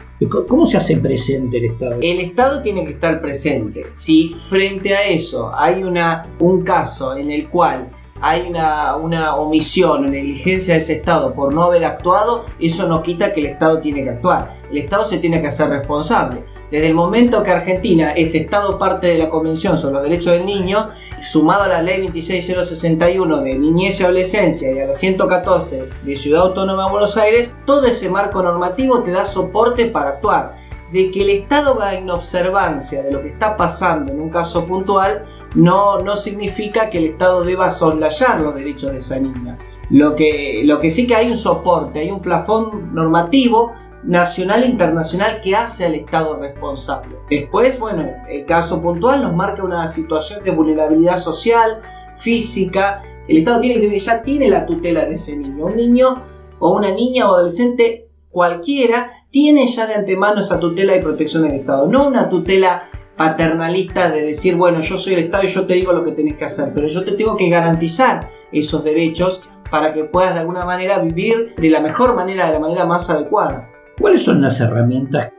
¿Cómo 0.48 0.66
se 0.66 0.78
hace 0.78 0.98
presente 0.98 1.58
el 1.58 1.66
Estado? 1.66 2.00
El 2.02 2.20
Estado 2.20 2.62
tiene 2.64 2.84
que 2.84 2.92
estar 2.92 3.22
presente. 3.22 3.84
Si 3.90 4.30
frente 4.30 4.96
a 4.96 5.08
eso 5.08 5.52
hay 5.56 5.84
una, 5.84 6.26
un 6.40 6.64
caso 6.64 7.16
en 7.16 7.30
el 7.30 7.48
cual 7.48 7.90
hay 8.22 8.48
una, 8.50 9.36
omisión 9.36 10.06
o 10.06 10.08
negligencia 10.08 10.74
de 10.74 10.80
ese 10.80 10.94
Estado 10.94 11.34
por 11.34 11.54
no 11.54 11.64
haber 11.64 11.86
actuado, 11.86 12.46
eso 12.60 12.88
no 12.88 13.02
quita 13.02 13.34
que 13.34 13.42
el 13.42 13.48
Estado 13.48 13.80
tiene 13.80 14.04
que 14.04 14.12
actuar. 14.12 14.58
El 14.72 14.78
Estado 14.78 15.06
se 15.06 15.18
tiene 15.18 15.42
que 15.42 15.48
hacer 15.48 15.70
responsable. 15.70 16.44
Desde 16.72 16.88
el 16.88 16.96
momento 16.96 17.44
que 17.44 17.52
Argentina 17.52 18.12
es 18.12 18.36
Estado 18.36 18.78
parte 18.78 19.08
de 19.08 19.18
la 19.18 19.30
Convención 19.30 19.78
sobre 19.78 19.94
los 19.96 20.04
Derechos 20.04 20.34
del 20.34 20.46
Niño, 20.46 20.90
sumado 21.22 21.64
a 21.64 21.68
la 21.68 21.82
Ley 21.82 22.02
26061 22.02 23.42
de 23.42 23.58
Niñez 23.58 24.00
y 24.00 24.04
Adolescencia 24.04 24.72
y 24.72 24.80
a 24.80 24.88
la 24.88 24.94
114 24.94 25.88
de 26.04 26.16
Ciudad 26.18 26.44
Autónoma 26.44 26.86
de 26.86 26.92
Buenos 26.92 27.16
Aires, 27.16 27.52
todo 27.66 27.86
ese 27.86 28.10
marco 28.10 28.44
normativo 28.44 29.02
te 29.02 29.12
da 29.12 29.26
soporte 29.26 29.86
para 29.86 30.10
actuar. 30.10 30.58
De 30.92 31.12
que 31.12 31.22
el 31.22 31.30
Estado 31.30 31.78
va 31.78 31.94
en 31.94 32.10
observancia 32.10 33.04
de 33.04 33.12
lo 33.12 33.22
que 33.22 33.30
está 33.30 33.56
pasando 33.56 34.12
en 34.12 34.22
un 34.22 34.30
caso 34.30 34.66
puntual, 34.66 35.26
no, 35.56 36.02
no 36.02 36.16
significa 36.16 36.90
que 36.90 36.98
el 37.00 37.06
Estado 37.06 37.44
deba 37.44 37.72
soslayar 37.72 38.42
los 38.42 38.56
derechos 38.56 38.92
de 38.92 39.00
esa 39.00 39.20
niña. 39.20 39.58
Lo 39.90 40.16
que, 40.16 40.62
lo 40.66 40.80
que 40.80 40.92
sí 40.92 41.08
que 41.08 41.16
hay 41.16 41.30
un 41.30 41.38
soporte, 41.38 42.00
hay 42.00 42.12
un 42.12 42.22
plafón 42.22 42.94
normativo 42.94 43.74
nacional 44.04 44.64
e 44.64 44.68
internacional 44.68 45.40
que 45.42 45.56
hace 45.56 45.86
al 45.86 45.96
Estado 45.96 46.38
responsable. 46.38 47.16
Después, 47.30 47.80
bueno, 47.80 48.10
el 48.30 48.46
caso 48.46 48.82
puntual 48.82 49.22
nos 49.22 49.36
marca 49.36 49.64
una 49.64 49.88
situación 49.88 50.44
de 50.44 50.52
vulnerabilidad 50.52 51.18
social, 51.18 51.82
física. 52.16 53.02
El 53.28 53.38
Estado 53.38 53.60
tiene, 53.60 54.00
ya 54.00 54.24
tiene 54.24 54.50
la 54.50 54.66
tutela 54.66 55.06
de 55.06 55.16
ese 55.16 55.36
niño. 55.36 55.66
Un 55.66 55.76
niño 55.76 56.24
o 56.60 56.76
una 56.76 56.92
niña 56.92 57.30
o 57.30 57.36
adolescente 57.36 58.10
cualquiera 58.30 59.12
tiene 59.32 59.68
ya 59.68 59.88
de 59.88 59.96
antemano 59.96 60.42
esa 60.42 60.60
tutela 60.60 60.96
y 60.96 61.02
protección 61.02 61.44
del 61.44 61.54
Estado, 61.54 61.88
no 61.88 62.08
una 62.08 62.30
tutela 62.30 62.90
paternalista 63.18 64.12
de 64.12 64.22
decir, 64.22 64.56
bueno, 64.56 64.80
yo 64.82 64.98
soy 64.98 65.14
el 65.14 65.20
Estado 65.20 65.44
y 65.44 65.48
yo 65.48 65.66
te 65.66 65.74
digo 65.74 65.92
lo 65.92 66.06
que 66.06 66.12
tenés 66.12 66.36
que 66.38 66.46
hacer, 66.46 66.72
pero 66.74 66.88
yo 66.88 67.04
te 67.04 67.14
tengo 67.14 67.36
que 67.36 67.50
garantizar 67.50 68.30
esos 68.52 68.84
derechos 68.84 69.50
para 69.70 69.94
que 69.94 70.06
puedas 70.06 70.36
de 70.36 70.42
alguna 70.42 70.66
manera 70.66 71.00
vivir 71.00 71.56
de 71.58 71.70
la 71.70 71.82
mejor 71.82 72.16
manera, 72.16 72.46
de 72.46 72.54
la 72.54 72.60
manera 72.60 72.86
más 72.86 73.10
adecuada. 73.10 73.70
¿Cuáles 74.00 74.22
son 74.22 74.42
las 74.42 74.60
herramientas 74.62 75.32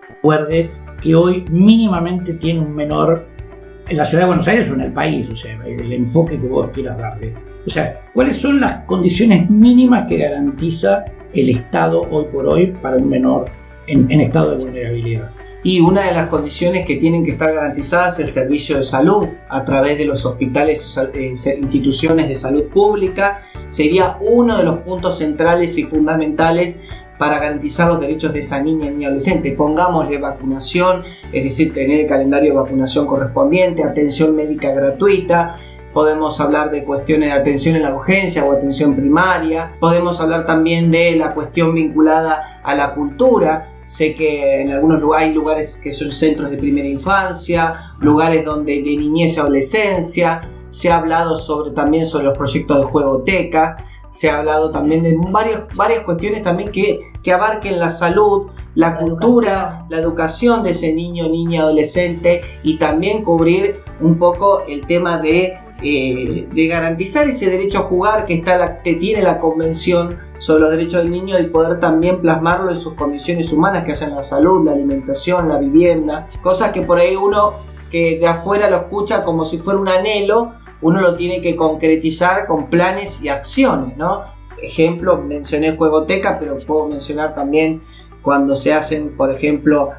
que 1.00 1.14
hoy 1.14 1.44
mínimamente 1.48 2.34
tiene 2.34 2.60
un 2.60 2.74
menor 2.74 3.26
en 3.88 3.96
la 3.96 4.04
ciudad 4.04 4.24
de 4.24 4.26
Buenos 4.26 4.48
Aires 4.48 4.68
o 4.70 4.74
en 4.74 4.80
el 4.80 4.92
país? 4.92 5.30
O 5.30 5.36
sea, 5.36 5.56
el 5.64 5.92
enfoque 5.92 6.38
que 6.38 6.46
vos 6.48 6.68
quieras 6.74 6.98
darle. 6.98 7.32
O 7.64 7.70
sea, 7.70 8.02
¿cuáles 8.12 8.36
son 8.36 8.60
las 8.60 8.84
condiciones 8.84 9.48
mínimas 9.48 10.08
que 10.08 10.18
garantiza 10.18 11.04
el 11.32 11.50
Estado 11.50 12.02
hoy 12.10 12.26
por 12.32 12.46
hoy 12.46 12.74
para 12.82 12.96
un 12.96 13.08
menor 13.08 13.46
en, 13.86 14.10
en 14.10 14.20
estado 14.22 14.56
de 14.56 14.64
vulnerabilidad? 14.64 15.30
Y 15.62 15.80
una 15.80 16.02
de 16.02 16.12
las 16.12 16.28
condiciones 16.28 16.86
que 16.86 16.96
tienen 16.96 17.24
que 17.24 17.32
estar 17.32 17.52
garantizadas 17.52 18.18
es 18.18 18.26
el 18.26 18.30
servicio 18.30 18.78
de 18.78 18.84
salud 18.84 19.26
a 19.48 19.64
través 19.64 19.98
de 19.98 20.04
los 20.04 20.24
hospitales 20.24 20.96
e 21.14 21.56
instituciones 21.60 22.28
de 22.28 22.36
salud 22.36 22.64
pública. 22.64 23.42
Sería 23.68 24.18
uno 24.20 24.56
de 24.56 24.64
los 24.64 24.78
puntos 24.80 25.18
centrales 25.18 25.76
y 25.76 25.82
fundamentales 25.82 26.80
para 27.18 27.40
garantizar 27.40 27.88
los 27.88 28.00
derechos 28.00 28.32
de 28.32 28.38
esa 28.38 28.62
niña 28.62 28.92
y 28.96 29.04
adolescente. 29.04 29.50
Pongámosle 29.52 30.18
vacunación, 30.18 31.02
es 31.32 31.44
decir, 31.44 31.74
tener 31.74 32.00
el 32.00 32.06
calendario 32.06 32.52
de 32.52 32.60
vacunación 32.60 33.06
correspondiente, 33.06 33.82
atención 33.82 34.36
médica 34.36 34.70
gratuita, 34.70 35.56
podemos 35.92 36.40
hablar 36.40 36.70
de 36.70 36.84
cuestiones 36.84 37.32
de 37.32 37.40
atención 37.40 37.74
en 37.74 37.82
la 37.82 37.94
urgencia 37.94 38.44
o 38.44 38.52
atención 38.52 38.94
primaria, 38.94 39.72
podemos 39.80 40.20
hablar 40.20 40.46
también 40.46 40.92
de 40.92 41.16
la 41.16 41.34
cuestión 41.34 41.74
vinculada 41.74 42.60
a 42.62 42.74
la 42.76 42.94
cultura, 42.94 43.72
Sé 43.88 44.14
que 44.14 44.60
en 44.60 44.70
algunos 44.70 45.00
lugares 45.00 45.28
hay 45.28 45.34
lugares 45.34 45.80
que 45.82 45.94
son 45.94 46.12
centros 46.12 46.50
de 46.50 46.58
primera 46.58 46.86
infancia, 46.86 47.94
lugares 48.00 48.44
donde 48.44 48.82
de 48.82 48.96
niñez 48.96 49.34
y 49.36 49.40
adolescencia. 49.40 50.42
Se 50.68 50.90
ha 50.90 50.98
hablado 50.98 51.38
sobre, 51.38 51.70
también 51.70 52.04
sobre 52.04 52.26
los 52.26 52.36
proyectos 52.36 52.80
de 52.80 52.84
juegoteca. 52.84 53.82
Se 54.10 54.28
ha 54.28 54.36
hablado 54.36 54.70
también 54.70 55.02
de 55.02 55.16
varias, 55.30 55.62
varias 55.74 56.04
cuestiones 56.04 56.42
también 56.42 56.70
que, 56.70 57.00
que 57.22 57.32
abarquen 57.32 57.78
la 57.78 57.88
salud, 57.88 58.48
la, 58.74 58.98
cultura, 58.98 59.86
la 59.88 59.98
educación 59.98 60.62
de 60.62 60.72
ese 60.72 60.92
niño, 60.92 61.26
niña, 61.30 61.62
adolescente 61.62 62.42
y 62.62 62.76
también 62.76 63.24
cubrir 63.24 63.80
un 64.02 64.18
poco 64.18 64.64
el 64.68 64.86
tema 64.86 65.16
de 65.16 65.56
eh, 65.82 66.48
de 66.52 66.66
garantizar 66.66 67.28
ese 67.28 67.48
derecho 67.48 67.78
a 67.78 67.82
jugar 67.82 68.26
que, 68.26 68.34
está 68.34 68.58
la, 68.58 68.82
que 68.82 68.94
tiene 68.94 69.22
la 69.22 69.38
Convención 69.38 70.18
sobre 70.38 70.62
los 70.62 70.70
Derechos 70.70 71.02
del 71.02 71.10
Niño 71.10 71.38
y 71.38 71.44
poder 71.44 71.78
también 71.80 72.20
plasmarlo 72.20 72.70
en 72.70 72.76
sus 72.76 72.94
condiciones 72.94 73.52
humanas, 73.52 73.84
que 73.84 73.92
hacen 73.92 74.14
la 74.14 74.22
salud, 74.22 74.64
la 74.64 74.72
alimentación, 74.72 75.48
la 75.48 75.58
vivienda, 75.58 76.28
cosas 76.42 76.72
que 76.72 76.82
por 76.82 76.98
ahí 76.98 77.16
uno 77.16 77.54
que 77.90 78.18
de 78.18 78.26
afuera 78.26 78.68
lo 78.68 78.76
escucha 78.76 79.24
como 79.24 79.44
si 79.44 79.58
fuera 79.58 79.78
un 79.80 79.88
anhelo, 79.88 80.52
uno 80.80 81.00
lo 81.00 81.16
tiene 81.16 81.40
que 81.40 81.56
concretizar 81.56 82.46
con 82.46 82.68
planes 82.68 83.22
y 83.22 83.28
acciones, 83.28 83.96
¿no? 83.96 84.24
Ejemplo, 84.60 85.18
mencioné 85.18 85.76
Juegoteca, 85.76 86.38
pero 86.38 86.58
puedo 86.58 86.86
mencionar 86.86 87.34
también 87.34 87.82
cuando 88.22 88.56
se 88.56 88.74
hacen, 88.74 89.16
por 89.16 89.30
ejemplo, 89.30 89.90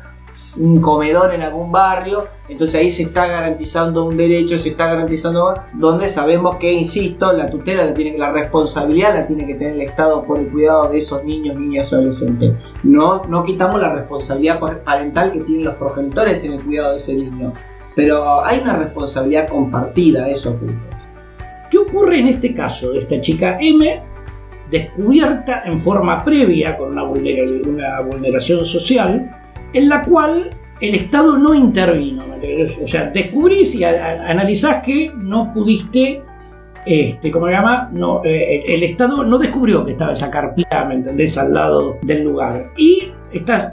un 0.61 0.79
comedor 0.79 1.33
en 1.33 1.41
algún 1.41 1.71
barrio, 1.71 2.27
entonces 2.47 2.79
ahí 2.79 2.91
se 2.91 3.03
está 3.03 3.27
garantizando 3.27 4.05
un 4.05 4.17
derecho, 4.17 4.57
se 4.57 4.69
está 4.69 4.87
garantizando 4.87 5.53
donde 5.73 6.09
sabemos 6.09 6.55
que, 6.55 6.71
insisto, 6.71 7.33
la 7.33 7.49
tutela 7.49 7.85
la 7.85 7.93
tiene 7.93 8.17
la 8.17 8.31
responsabilidad 8.31 9.13
la 9.13 9.27
tiene 9.27 9.45
que 9.45 9.55
tener 9.55 9.73
el 9.73 9.81
Estado 9.81 10.23
por 10.23 10.39
el 10.39 10.49
cuidado 10.49 10.89
de 10.89 10.97
esos 10.97 11.23
niños, 11.23 11.57
niñas, 11.57 11.91
adolescentes. 11.93 12.53
No, 12.83 13.23
no 13.25 13.43
quitamos 13.43 13.81
la 13.81 13.93
responsabilidad 13.93 14.59
parental 14.83 15.31
que 15.31 15.41
tienen 15.41 15.65
los 15.65 15.75
progenitores 15.75 16.43
en 16.43 16.53
el 16.53 16.63
cuidado 16.63 16.91
de 16.91 16.97
ese 16.97 17.15
niño, 17.15 17.53
pero 17.95 18.43
hay 18.45 18.59
una 18.59 18.77
responsabilidad 18.77 19.47
compartida, 19.47 20.29
eso 20.29 20.51
ocurre. 20.51 20.77
¿Qué 21.69 21.77
ocurre 21.77 22.19
en 22.19 22.27
este 22.27 22.53
caso 22.53 22.91
de 22.91 22.99
esta 22.99 23.21
chica 23.21 23.57
M? 23.59 24.01
Descubierta 24.71 25.63
en 25.65 25.79
forma 25.79 26.23
previa 26.23 26.77
con 26.77 26.91
una, 26.91 27.03
una 27.03 28.01
vulneración 28.01 28.63
social, 28.63 29.38
en 29.73 29.89
la 29.89 30.03
cual 30.03 30.49
el 30.81 30.95
Estado 30.95 31.37
no 31.37 31.53
intervino. 31.53 32.25
O 32.81 32.87
sea, 32.87 33.09
descubrís 33.09 33.75
y 33.75 33.83
analizás 33.83 34.81
que 34.83 35.11
no 35.15 35.53
pudiste, 35.53 36.21
este, 36.85 37.29
¿cómo 37.29 37.47
se 37.47 37.53
llama? 37.53 37.89
No, 37.91 38.23
eh, 38.23 38.63
el 38.67 38.83
Estado 38.83 39.23
no 39.23 39.37
descubrió 39.37 39.85
que 39.85 39.91
estaba 39.91 40.13
esa 40.13 40.31
carpita, 40.31 40.85
¿me 40.85 40.95
entendés?, 40.95 41.37
al 41.37 41.53
lado 41.53 41.97
del 42.01 42.23
lugar. 42.23 42.71
Y 42.77 43.11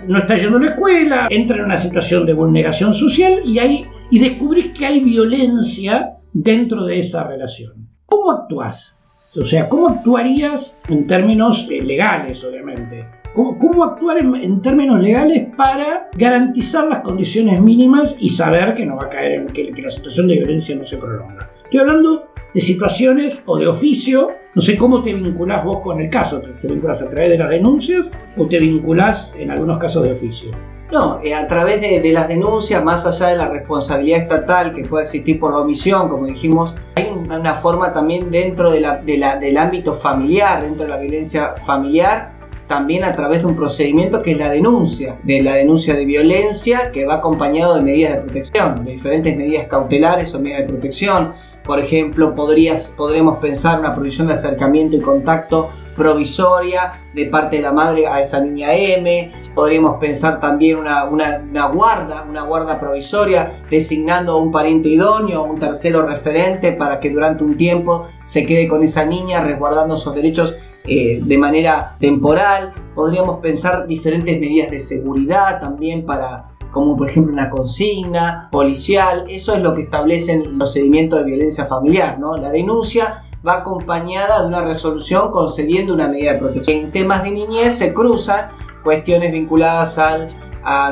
no 0.08 0.18
está 0.18 0.36
yendo 0.36 0.58
a 0.58 0.60
la 0.60 0.70
escuela, 0.70 1.26
entra 1.30 1.56
en 1.58 1.64
una 1.64 1.78
situación 1.78 2.26
de 2.26 2.34
vulneración 2.34 2.92
social 2.92 3.40
y, 3.44 3.58
hay, 3.58 3.86
y 4.10 4.18
descubrís 4.18 4.72
que 4.72 4.86
hay 4.86 5.00
violencia 5.00 6.16
dentro 6.32 6.84
de 6.84 6.98
esa 6.98 7.24
relación. 7.24 7.88
¿Cómo 8.04 8.32
actúas? 8.32 8.98
O 9.38 9.44
sea, 9.44 9.68
¿cómo 9.68 9.88
actuarías 9.88 10.80
en 10.88 11.06
términos 11.06 11.68
eh, 11.70 11.82
legales, 11.82 12.42
obviamente? 12.44 13.04
¿Cómo, 13.36 13.84
actuar 13.84 14.16
en, 14.16 14.62
términos 14.62 14.98
legales 14.98 15.48
para 15.54 16.08
garantizar 16.16 16.88
las 16.88 17.00
condiciones 17.00 17.60
mínimas 17.60 18.16
y 18.18 18.30
saber 18.30 18.74
que 18.74 18.86
no 18.86 18.96
va 18.96 19.04
a 19.04 19.10
caer 19.10 19.32
en 19.32 19.46
que, 19.48 19.70
la 19.76 19.90
situación 19.90 20.26
de 20.26 20.36
violencia 20.36 20.74
no 20.74 20.84
se 20.84 20.96
prolonga? 20.96 21.50
Estoy 21.64 21.80
hablando 21.80 22.28
de 22.54 22.60
situaciones 22.62 23.42
o 23.44 23.58
de 23.58 23.68
oficio, 23.68 24.30
no 24.54 24.62
sé 24.62 24.78
cómo 24.78 25.02
te 25.02 25.12
vinculás 25.12 25.62
vos 25.62 25.80
con 25.80 26.00
el 26.00 26.08
caso, 26.08 26.40
¿te, 26.40 26.66
vinculás 26.66 27.02
a 27.02 27.10
través 27.10 27.28
de 27.28 27.36
las 27.36 27.50
denuncias 27.50 28.10
o 28.38 28.46
te 28.46 28.58
vinculás 28.58 29.34
en 29.38 29.50
algunos 29.50 29.78
casos 29.78 30.04
de 30.04 30.12
oficio? 30.12 30.52
No, 30.90 31.20
eh, 31.22 31.34
a 31.34 31.46
través 31.46 31.82
de, 31.82 32.12
las 32.14 32.28
denuncias, 32.28 32.82
más 32.82 33.04
allá 33.04 33.26
de 33.26 33.36
la 33.36 33.48
responsabilidad 33.48 34.20
estatal 34.22 34.72
que 34.72 34.84
pueda 34.84 35.02
existir 35.02 35.38
por 35.38 35.52
la 35.52 35.58
omisión, 35.58 36.08
como 36.08 36.24
dijimos, 36.24 36.74
hay 36.94 37.08
una 37.10 37.52
forma 37.52 37.92
también 37.92 38.30
dentro 38.30 38.70
de 38.70 38.80
la, 38.80 38.96
del 38.96 39.56
ámbito 39.58 39.92
familiar, 39.92 40.62
dentro 40.62 40.84
de 40.84 40.90
la 40.90 40.96
violencia 40.96 41.54
familiar, 41.56 42.35
también 42.66 43.04
a 43.04 43.14
través 43.14 43.42
de 43.42 43.46
un 43.46 43.56
procedimiento 43.56 44.22
que 44.22 44.32
es 44.32 44.38
la 44.38 44.50
denuncia, 44.50 45.16
de 45.22 45.42
la 45.42 45.54
denuncia 45.54 45.94
de 45.94 46.04
violencia 46.04 46.90
que 46.92 47.06
va 47.06 47.14
acompañado 47.14 47.76
de 47.76 47.82
medidas 47.82 48.14
de 48.14 48.20
protección, 48.20 48.84
de 48.84 48.92
diferentes 48.92 49.36
medidas 49.36 49.66
cautelares 49.66 50.34
o 50.34 50.40
medidas 50.40 50.62
de 50.62 50.68
protección. 50.68 51.32
Por 51.66 51.80
ejemplo, 51.80 52.34
podrías, 52.34 52.88
podremos 52.96 53.38
pensar 53.38 53.80
una 53.80 53.94
prohibición 53.94 54.28
de 54.28 54.34
acercamiento 54.34 54.96
y 54.96 55.00
contacto 55.00 55.70
provisoria 55.96 57.04
de 57.14 57.26
parte 57.26 57.56
de 57.56 57.62
la 57.62 57.72
madre 57.72 58.06
a 58.06 58.20
esa 58.20 58.40
niña 58.40 58.74
M. 58.74 59.32
Podríamos 59.54 59.96
pensar 59.98 60.38
también 60.38 60.76
una, 60.76 61.04
una, 61.04 61.66
guarda, 61.66 62.24
una 62.28 62.42
guarda 62.42 62.78
provisoria, 62.78 63.64
designando 63.70 64.32
a 64.32 64.36
un 64.36 64.52
pariente 64.52 64.90
idóneo, 64.90 65.42
un 65.42 65.58
tercero 65.58 66.06
referente 66.06 66.72
para 66.72 67.00
que 67.00 67.10
durante 67.10 67.42
un 67.42 67.56
tiempo 67.56 68.06
se 68.24 68.44
quede 68.44 68.68
con 68.68 68.82
esa 68.82 69.06
niña 69.06 69.40
resguardando 69.40 69.96
sus 69.96 70.14
derechos 70.14 70.56
eh, 70.84 71.20
de 71.22 71.38
manera 71.38 71.96
temporal. 71.98 72.74
Podríamos 72.94 73.40
pensar 73.40 73.86
diferentes 73.86 74.38
medidas 74.38 74.70
de 74.70 74.80
seguridad 74.80 75.58
también 75.58 76.04
para 76.04 76.55
como 76.76 76.94
por 76.94 77.08
ejemplo 77.08 77.32
una 77.32 77.48
consigna 77.48 78.50
policial, 78.52 79.24
eso 79.30 79.54
es 79.54 79.62
lo 79.62 79.72
que 79.72 79.80
establece 79.80 80.34
el 80.34 80.58
procedimiento 80.58 81.16
de 81.16 81.24
violencia 81.24 81.64
familiar, 81.64 82.18
¿no? 82.18 82.36
La 82.36 82.50
denuncia 82.50 83.22
va 83.48 83.60
acompañada 83.60 84.42
de 84.42 84.48
una 84.48 84.60
resolución 84.60 85.30
concediendo 85.30 85.94
una 85.94 86.06
medida 86.06 86.34
de 86.34 86.38
protección. 86.38 86.76
En 86.76 86.92
temas 86.92 87.24
de 87.24 87.30
niñez 87.30 87.78
se 87.78 87.94
cruzan 87.94 88.50
cuestiones 88.84 89.32
vinculadas 89.32 89.96
al, 89.96 90.36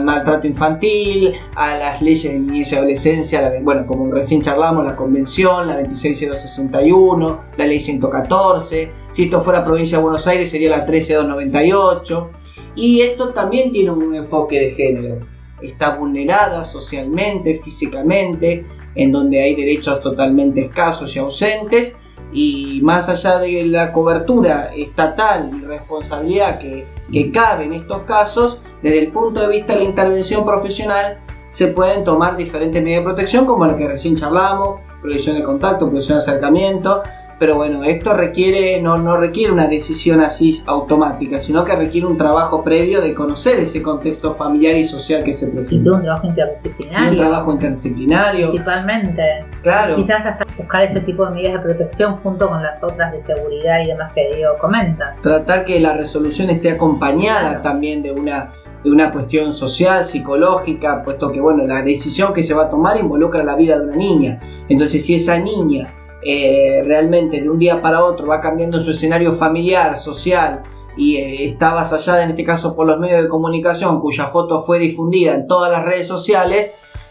maltrato 0.02 0.46
infantil, 0.46 1.34
a 1.54 1.76
las 1.76 2.00
leyes 2.00 2.32
de 2.32 2.38
niñez 2.38 2.72
y 2.72 2.76
adolescencia, 2.76 3.52
bueno, 3.62 3.86
como 3.86 4.10
recién 4.10 4.40
charlamos, 4.40 4.86
la 4.86 4.96
convención, 4.96 5.66
la 5.66 5.76
26061, 5.76 7.40
la 7.58 7.66
ley 7.66 7.78
114, 7.78 8.90
si 9.12 9.24
esto 9.24 9.42
fuera 9.42 9.62
provincia 9.62 9.98
de 9.98 10.02
Buenos 10.02 10.26
Aires 10.26 10.50
sería 10.50 10.70
la 10.70 10.86
13298, 10.86 12.30
y 12.74 13.02
esto 13.02 13.34
también 13.34 13.70
tiene 13.70 13.90
un 13.90 14.14
enfoque 14.14 14.58
de 14.58 14.70
género. 14.70 15.33
Está 15.62 15.96
vulnerada 15.96 16.64
socialmente, 16.64 17.54
físicamente, 17.54 18.66
en 18.94 19.12
donde 19.12 19.42
hay 19.42 19.54
derechos 19.54 20.00
totalmente 20.00 20.62
escasos 20.62 21.14
y 21.14 21.18
ausentes, 21.18 21.96
y 22.32 22.80
más 22.82 23.08
allá 23.08 23.38
de 23.38 23.64
la 23.64 23.92
cobertura 23.92 24.72
estatal 24.74 25.50
y 25.54 25.64
responsabilidad 25.64 26.58
que, 26.58 26.86
cabe 27.32 27.64
en 27.64 27.74
estos 27.74 28.02
casos, 28.02 28.60
desde 28.82 28.98
el 28.98 29.12
punto 29.12 29.40
de 29.40 29.48
vista 29.48 29.72
de 29.72 29.80
la 29.80 29.84
intervención 29.84 30.44
profesional, 30.44 31.20
se 31.50 31.68
pueden 31.68 32.02
tomar 32.02 32.36
diferentes 32.36 32.82
medidas 32.82 33.02
de 33.04 33.10
protección, 33.10 33.46
como 33.46 33.66
la 33.66 33.76
que 33.76 33.86
recién 33.86 34.16
charlamos, 34.16 34.80
prohibición 35.00 35.36
de 35.36 35.44
contacto, 35.44 35.86
prohibición 35.86 36.18
de 36.18 36.24
acercamiento, 36.24 37.02
pero 37.44 37.56
bueno, 37.56 37.84
esto 37.84 38.14
requiere, 38.14 38.80
no, 38.80 38.96
no 38.96 39.18
requiere 39.18 39.52
una 39.52 39.66
decisión 39.66 40.22
así 40.22 40.62
automática, 40.64 41.38
sino 41.38 41.62
que 41.62 41.76
requiere 41.76 42.06
un 42.06 42.16
trabajo 42.16 42.64
previo 42.64 43.02
de 43.02 43.12
conocer 43.12 43.60
ese 43.60 43.82
contexto 43.82 44.32
familiar 44.32 44.74
y 44.76 44.84
social 44.84 45.22
que 45.22 45.34
se 45.34 45.48
presenta. 45.48 45.90
Y 45.90 45.92
un 45.92 46.02
trabajo 46.04 46.26
interdisciplinario. 46.26 47.10
un 47.10 47.16
trabajo 47.18 47.52
interdisciplinario. 47.52 48.48
Principalmente. 48.48 49.44
Claro. 49.62 49.94
Quizás 49.94 50.24
hasta 50.24 50.46
buscar 50.56 50.84
ese 50.84 51.00
tipo 51.00 51.26
de 51.26 51.32
medidas 51.32 51.52
de 51.52 51.58
protección 51.58 52.16
junto 52.16 52.48
con 52.48 52.62
las 52.62 52.82
otras 52.82 53.12
de 53.12 53.20
seguridad 53.20 53.78
y 53.84 53.88
demás 53.88 54.14
que 54.14 54.26
Diego 54.34 54.54
comenta. 54.58 55.14
Tratar 55.20 55.66
que 55.66 55.78
la 55.80 55.92
resolución 55.98 56.48
esté 56.48 56.70
acompañada 56.70 57.60
también 57.60 58.02
de 58.02 58.12
una 58.12 58.52
de 58.82 58.90
una 58.90 59.12
cuestión 59.12 59.52
social, 59.52 60.06
psicológica, 60.06 61.02
puesto 61.02 61.30
que 61.30 61.40
bueno, 61.40 61.66
la 61.66 61.82
decisión 61.82 62.32
que 62.32 62.42
se 62.42 62.54
va 62.54 62.64
a 62.64 62.70
tomar 62.70 62.98
involucra 62.98 63.42
la 63.42 63.54
vida 63.54 63.78
de 63.78 63.84
una 63.84 63.96
niña. 63.96 64.38
Entonces, 64.68 65.04
si 65.04 65.14
esa 65.14 65.38
niña 65.38 66.03
eh, 66.24 66.82
realmente 66.84 67.40
de 67.40 67.50
un 67.50 67.58
día 67.58 67.82
para 67.82 68.04
otro 68.04 68.26
va 68.26 68.40
cambiando 68.40 68.80
su 68.80 68.92
escenario 68.92 69.32
familiar, 69.32 69.98
social 69.98 70.62
y 70.96 71.16
eh, 71.16 71.44
está 71.44 71.74
basada 71.74 72.22
en 72.22 72.30
este 72.30 72.44
caso 72.44 72.74
por 72.74 72.86
los 72.86 72.98
medios 72.98 73.22
de 73.22 73.28
comunicación 73.28 74.00
cuya 74.00 74.26
foto 74.26 74.62
fue 74.62 74.78
difundida 74.78 75.34
en 75.34 75.46
todas 75.46 75.70
las 75.70 75.84
redes 75.84 76.06
sociales, 76.06 76.70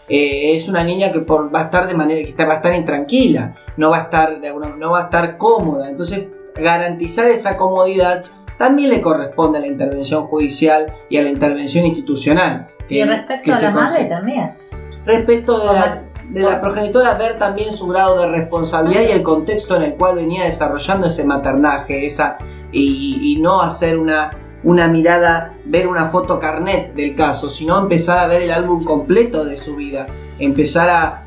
eh, 0.10 0.56
es 0.56 0.68
una 0.68 0.84
niña 0.84 1.12
que 1.12 1.20
va 1.20 1.62
a 1.62 1.64
estar 1.64 1.88
de 1.88 1.94
manera 1.94 2.22
que 2.22 2.30
está, 2.30 2.46
va 2.46 2.54
a 2.54 2.56
estar 2.58 2.74
intranquila, 2.74 3.56
no 3.78 3.90
va 3.90 3.98
a 3.98 4.02
estar, 4.04 4.40
no 4.78 4.92
va 4.92 5.00
a 5.00 5.04
estar 5.04 5.38
cómoda. 5.38 5.90
Entonces, 5.90 6.28
garantizar 6.56 7.28
esa 7.28 7.56
comodidad 7.56 8.26
también 8.58 8.90
le 8.90 9.02
corresponde 9.02 9.58
a 9.58 9.62
la 9.62 9.68
intervención 9.68 10.24
judicial 10.28 10.94
y 11.10 11.18
a 11.18 11.24
la 11.24 11.30
intervención 11.30 11.86
institucional. 11.86 12.68
y 12.90 13.04
respecto 13.04 13.54
a 13.54 13.62
la 13.62 13.72
madre 13.72 14.06
también. 14.06 14.52
Respecto 15.06 15.60
de 15.60 15.66
la, 15.74 16.04
de 16.30 16.42
la 16.42 16.62
progenitora 16.62 17.16
ver 17.16 17.38
también 17.38 17.74
su 17.74 17.88
grado 17.88 18.20
de 18.20 18.28
responsabilidad 18.28 19.02
y 19.02 19.12
el 19.12 19.24
contexto 19.24 19.76
en 19.76 19.84
el 19.84 19.94
cual 19.96 20.16
venía 20.16 20.46
desarrollando 20.46 21.08
ese 21.08 21.24
maternaje, 21.24 22.06
esa, 22.06 22.38
y, 22.72 23.38
no 23.42 23.62
hacer 23.62 23.98
una, 23.98 24.32
una 24.64 24.88
mirada, 24.88 25.54
ver 25.66 25.88
una 25.88 26.08
foto 26.08 26.40
carnet 26.40 26.94
del 26.94 27.16
caso, 27.16 27.50
sino 27.50 27.78
empezar 27.78 28.18
a 28.18 28.28
ver 28.28 28.42
el 28.42 28.52
álbum 28.52 28.84
completo 28.84 29.46
de 29.46 29.58
su 29.58 29.76
vida, 29.76 30.08
empezar 30.40 30.90
a, 30.90 31.20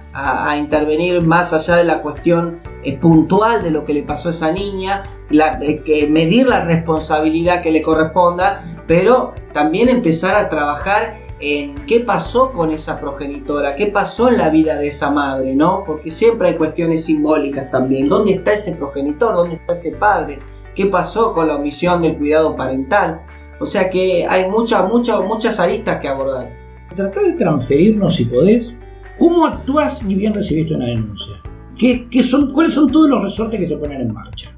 intervenir 0.57 1.21
más 1.21 1.53
allá 1.53 1.77
de 1.77 1.85
la 1.85 2.01
cuestión 2.01 2.59
eh, 2.83 2.97
puntual 2.97 3.63
de 3.63 3.71
lo 3.71 3.85
que 3.85 3.93
le 3.93 4.03
pasó 4.03 4.29
a 4.29 4.31
esa 4.31 4.51
niña, 4.51 5.03
eh, 5.31 5.83
que 5.85 6.09
medir 6.09 6.47
la 6.47 6.65
responsabilidad 6.65 7.61
que 7.61 7.71
le 7.71 7.83
corresponda, 7.83 8.65
pero 8.87 9.35
también 9.53 9.91
empezar 9.91 10.35
a 10.35 10.49
trabajar 10.49 11.26
en 11.39 11.75
qué 11.87 12.01
pasó 12.01 12.51
con 12.51 12.71
esa 12.71 12.99
progenitora, 12.99 13.77
qué 13.77 13.87
pasó 13.87 14.29
en 14.29 14.39
la 14.39 14.49
vida 14.49 14.77
de 14.77 14.89
esa 14.89 15.11
madre, 15.11 15.55
¿no? 15.55 15.85
Porque 15.87 16.11
siempre 16.11 16.49
hay 16.49 16.55
cuestiones 16.57 17.05
simbólicas 17.05 17.71
también. 17.71 18.09
¿Dónde 18.09 18.33
está 18.33 18.55
ese 18.55 18.75
progenitor? 18.77 19.35
¿Dónde 19.35 19.57
está 19.57 19.75
ese 19.75 19.93
padre? 19.93 20.39
¿Qué 20.75 20.87
pasó 20.87 21.33
con 21.35 21.49
la 21.49 21.57
omisión 21.57 22.03
del 22.03 22.17
cuidado 22.17 22.57
parental? 22.57 23.21
O 23.61 23.67
sea 23.67 23.91
que 23.91 24.27
hay 24.29 24.49
muchas, 24.51 24.89
muchas, 24.89 25.23
muchas 25.23 25.61
aristas 25.61 26.01
que 26.01 26.09
abordar. 26.09 26.51
Trata 26.95 27.21
de 27.21 27.33
transferirnos, 27.35 28.17
si 28.17 28.25
podés, 28.25 28.79
cómo 29.19 29.47
actúas 29.47 30.03
ni 30.03 30.15
bien 30.15 30.33
recibiste 30.33 30.75
una 30.75 30.87
denuncia. 30.87 31.35
¿Qué, 31.77 32.09
qué 32.11 32.23
son, 32.23 32.53
¿Cuáles 32.53 32.73
son 32.73 32.91
todos 32.91 33.11
los 33.11 33.23
resortes 33.23 33.61
que 33.61 33.67
se 33.67 33.77
ponen 33.77 34.01
en 34.01 34.13
marcha? 34.13 34.51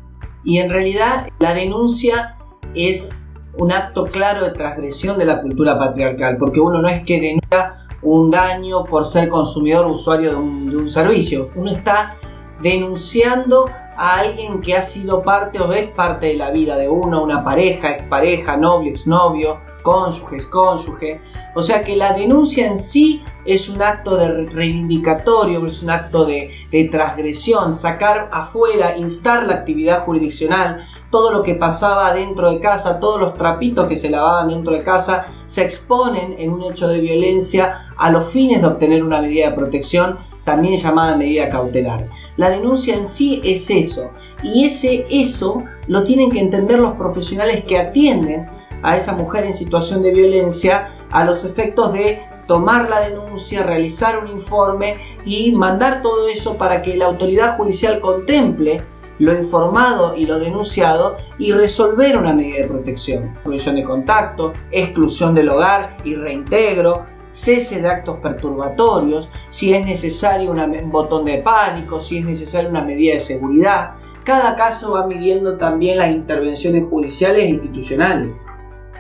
Y 0.44 0.58
en 0.58 0.70
realidad 0.70 1.28
la 1.40 1.52
denuncia 1.54 2.37
es 2.75 3.27
un 3.57 3.73
acto 3.73 4.07
claro 4.07 4.45
de 4.45 4.50
transgresión 4.50 5.19
de 5.19 5.25
la 5.25 5.40
cultura 5.40 5.78
patriarcal, 5.78 6.37
porque 6.38 6.61
uno 6.61 6.81
no 6.81 6.88
es 6.88 7.02
que 7.05 7.21
denuncia 7.21 7.75
un 8.02 8.31
daño 8.31 8.85
por 8.85 9.07
ser 9.07 9.28
consumidor 9.28 9.87
o 9.87 9.93
usuario 9.93 10.31
de 10.31 10.37
un, 10.37 10.88
servicio, 10.88 11.50
uno 11.57 11.71
está 11.71 12.17
denunciando 12.62 13.69
a 13.97 14.21
alguien 14.21 14.61
que 14.61 14.76
ha 14.76 14.83
sido 14.83 15.23
parte 15.23 15.59
o 15.61 15.73
es 15.73 15.88
parte 15.90 16.28
de 16.28 16.37
la 16.37 16.50
vida 16.50 16.76
de 16.76 16.88
uno, 16.88 17.23
una 17.23 17.43
pareja, 17.43 17.90
expareja, 17.90 18.57
novio, 18.57 18.90
exnovio, 18.90 19.59
cónyuges, 19.82 20.47
cónyuge. 20.47 21.20
O 21.54 21.62
sea 21.62 21.85
que 21.85 21.97
la 21.97 22.12
denuncia 22.12 22.66
en 22.66 22.78
sí 22.78 23.23
es 23.44 23.68
un 23.68 23.82
acto 23.82 24.16
de 24.16 24.47
reivindicatorio, 24.47 25.64
es 25.66 25.82
un 25.82 25.90
acto 25.90 26.25
de, 26.25 26.50
de 26.70 26.85
transgresión, 26.85 27.73
sacar 27.73 28.28
afuera, 28.32 28.97
instar 28.97 29.47
la 29.47 29.54
actividad 29.54 30.04
jurisdiccional, 30.04 30.85
todo 31.11 31.32
lo 31.32 31.42
que 31.42 31.54
pasaba 31.54 32.12
dentro 32.12 32.50
de 32.50 32.61
casa, 32.61 33.00
todos 33.00 33.20
los 33.20 33.35
trapitos 33.35 33.87
que 33.87 33.97
se 33.97 34.11
lavaban 34.11 34.49
dentro 34.49 34.75
de 34.75 34.82
casa, 34.82 35.26
se 35.47 35.62
exponen 35.62 36.37
en 36.38 36.50
un 36.50 36.62
hecho 36.62 36.88
de 36.88 37.00
violencia 37.00 37.92
a 37.97 38.11
los 38.11 38.26
fines 38.26 38.61
de 38.61 38.66
obtener 38.66 39.02
una 39.02 39.20
medida 39.20 39.49
de 39.49 39.56
protección, 39.56 40.18
también 40.44 40.76
llamada 40.76 41.16
medida 41.16 41.49
cautelar. 41.49 42.08
La 42.37 42.50
denuncia 42.50 42.94
en 42.94 43.06
sí 43.06 43.40
es 43.44 43.70
eso, 43.70 44.11
y 44.42 44.64
ese 44.64 45.06
eso 45.11 45.64
lo 45.87 46.04
tienen 46.04 46.30
que 46.30 46.40
entender 46.40 46.78
los 46.78 46.94
profesionales 46.94 47.64
que 47.64 47.78
atienden 47.78 48.49
a 48.82 48.97
esa 48.97 49.12
mujer 49.12 49.44
en 49.44 49.52
situación 49.52 50.02
de 50.02 50.12
violencia 50.12 50.94
a 51.11 51.25
los 51.25 51.44
efectos 51.44 51.92
de 51.92 52.23
tomar 52.47 52.88
la 52.88 53.00
denuncia, 53.00 53.62
realizar 53.62 54.18
un 54.18 54.28
informe 54.28 54.97
y 55.25 55.52
mandar 55.52 56.02
todo 56.02 56.28
eso 56.28 56.56
para 56.56 56.82
que 56.82 56.97
la 56.97 57.06
autoridad 57.06 57.56
judicial 57.56 58.00
contemple 58.00 58.82
lo 59.18 59.35
informado 59.35 60.14
y 60.16 60.26
lo 60.26 60.38
denunciado 60.38 61.16
y 61.38 61.52
resolver 61.52 62.16
una 62.16 62.32
medida 62.32 62.58
de 62.58 62.68
protección. 62.68 63.37
Prohibición 63.42 63.76
de 63.76 63.85
contacto, 63.85 64.52
exclusión 64.70 65.35
del 65.35 65.49
hogar 65.49 65.99
y 66.04 66.14
reintegro, 66.14 67.06
cese 67.32 67.80
de 67.80 67.88
actos 67.88 68.16
perturbatorios, 68.18 69.28
si 69.49 69.75
es 69.75 69.85
necesario 69.85 70.50
un 70.50 70.90
botón 70.90 71.25
de 71.25 71.38
pánico, 71.38 72.00
si 72.00 72.18
es 72.18 72.25
necesaria 72.25 72.70
una 72.70 72.82
medida 72.82 73.14
de 73.14 73.20
seguridad. 73.20 73.94
Cada 74.25 74.56
caso 74.56 74.92
va 74.92 75.06
midiendo 75.06 75.58
también 75.58 75.99
las 75.99 76.11
intervenciones 76.11 76.85
judiciales 76.88 77.44
e 77.44 77.49
institucionales. 77.49 78.35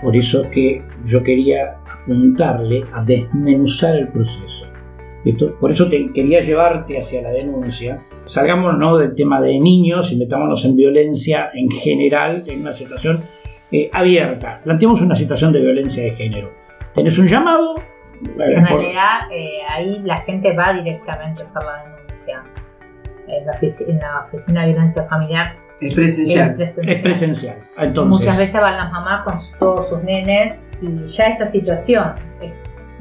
Por 0.02 0.16
eso 0.16 0.48
que 0.50 0.82
yo 1.06 1.22
quería 1.22 1.78
apuntarle 1.86 2.84
a 2.92 3.02
desmenuzar 3.02 3.96
el 3.96 4.08
proceso. 4.08 4.66
por 5.60 5.70
eso 5.70 5.88
te, 5.88 6.12
quería 6.12 6.40
llevarte 6.40 6.98
hacia 6.98 7.22
la 7.22 7.30
denuncia. 7.30 7.98
Salgamos 8.24 8.78
¿no? 8.78 8.96
del 8.96 9.14
tema 9.14 9.40
de 9.40 9.58
niños 9.58 10.12
y 10.12 10.16
metámonos 10.16 10.64
en 10.64 10.76
violencia 10.76 11.50
en 11.52 11.70
general, 11.70 12.44
en 12.46 12.60
una 12.60 12.72
situación 12.72 13.24
eh, 13.72 13.90
abierta. 13.92 14.60
Planteemos 14.62 15.02
una 15.02 15.16
situación 15.16 15.52
de 15.52 15.60
violencia 15.60 16.02
de 16.04 16.12
género. 16.12 16.50
Tenés 16.94 17.18
un 17.18 17.26
llamado. 17.26 17.74
En 18.20 18.66
realidad, 18.66 19.30
eh, 19.32 19.60
ahí 19.68 20.00
la 20.04 20.22
gente 20.22 20.52
va 20.54 20.72
directamente 20.72 21.42
a 21.42 21.46
hacer 21.46 21.62
la 21.62 21.84
denuncia. 21.84 22.42
En 23.28 23.46
la, 23.46 23.52
en 23.60 23.98
la 23.98 24.26
oficina 24.26 24.62
de 24.62 24.72
violencia 24.72 25.02
familiar 25.04 25.67
es 25.80 25.94
presencial. 25.94 26.60
Es 26.60 27.00
presencial. 27.02 27.56
Muchas 28.06 28.38
veces 28.38 28.54
van 28.54 28.76
las 28.76 28.92
mamás 28.92 29.24
con 29.24 29.38
todos 29.58 29.88
sus 29.88 30.02
nenes 30.02 30.72
y 30.82 31.06
ya 31.06 31.26
esa 31.26 31.50
situación 31.50 32.14
es 32.40 32.52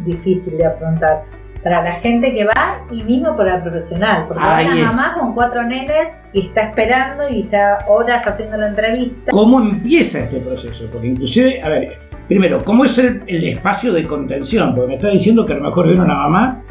difícil 0.06 0.58
de 0.58 0.66
afrontar 0.66 1.24
para 1.64 1.84
la 1.84 1.94
gente 1.94 2.34
que 2.34 2.46
va 2.46 2.86
y 2.92 3.04
mismo 3.04 3.36
para 3.36 3.58
el 3.58 3.64
profesional, 3.64 4.26
porque 4.28 4.44
va 4.44 4.62
la 4.62 4.76
mamá 4.76 5.16
con 5.20 5.34
cuatro 5.34 5.64
nenes 5.64 6.20
y 6.34 6.42
está 6.42 6.70
esperando 6.70 7.28
y 7.30 7.42
está 7.42 7.86
horas 7.88 8.26
haciendo 8.26 8.58
la 8.58 8.70
entrevista. 8.70 9.32
¿Cómo 9.32 9.60
empieza 9.60 10.20
este 10.20 10.38
proceso? 10.38 10.86
Porque 10.92 11.08
inclusive, 11.08 11.62
a 11.62 11.70
ver, 11.70 11.98
primero, 12.28 12.64
¿cómo 12.64 12.86
es 12.86 12.98
el, 13.00 13.24
espacio 13.28 13.92
de 13.92 14.06
contención? 14.06 14.76
Porque 14.76 14.88
me 14.88 14.96
está 14.96 15.10
diciendo 15.10 15.46
que 15.46 15.54
a 15.54 15.58
lo 15.58 15.64
mejor 15.64 15.88
viene 15.88 16.02
una 16.02 16.16
mamá 16.16 16.64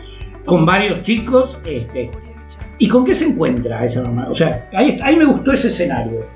con 0.44 0.64
varios 0.64 1.02
chicos 1.02 1.60
este, 1.66 2.10
¿Y 2.78 2.88
con 2.88 3.04
qué 3.04 3.14
se 3.14 3.26
encuentra 3.26 3.84
esa 3.84 4.02
mamá? 4.02 4.28
O 4.30 4.34
sea, 4.34 4.68
ahí, 4.72 4.96
ahí 5.02 5.16
me 5.16 5.24
gustó 5.24 5.52
ese 5.52 5.68
escenario. 5.68 6.26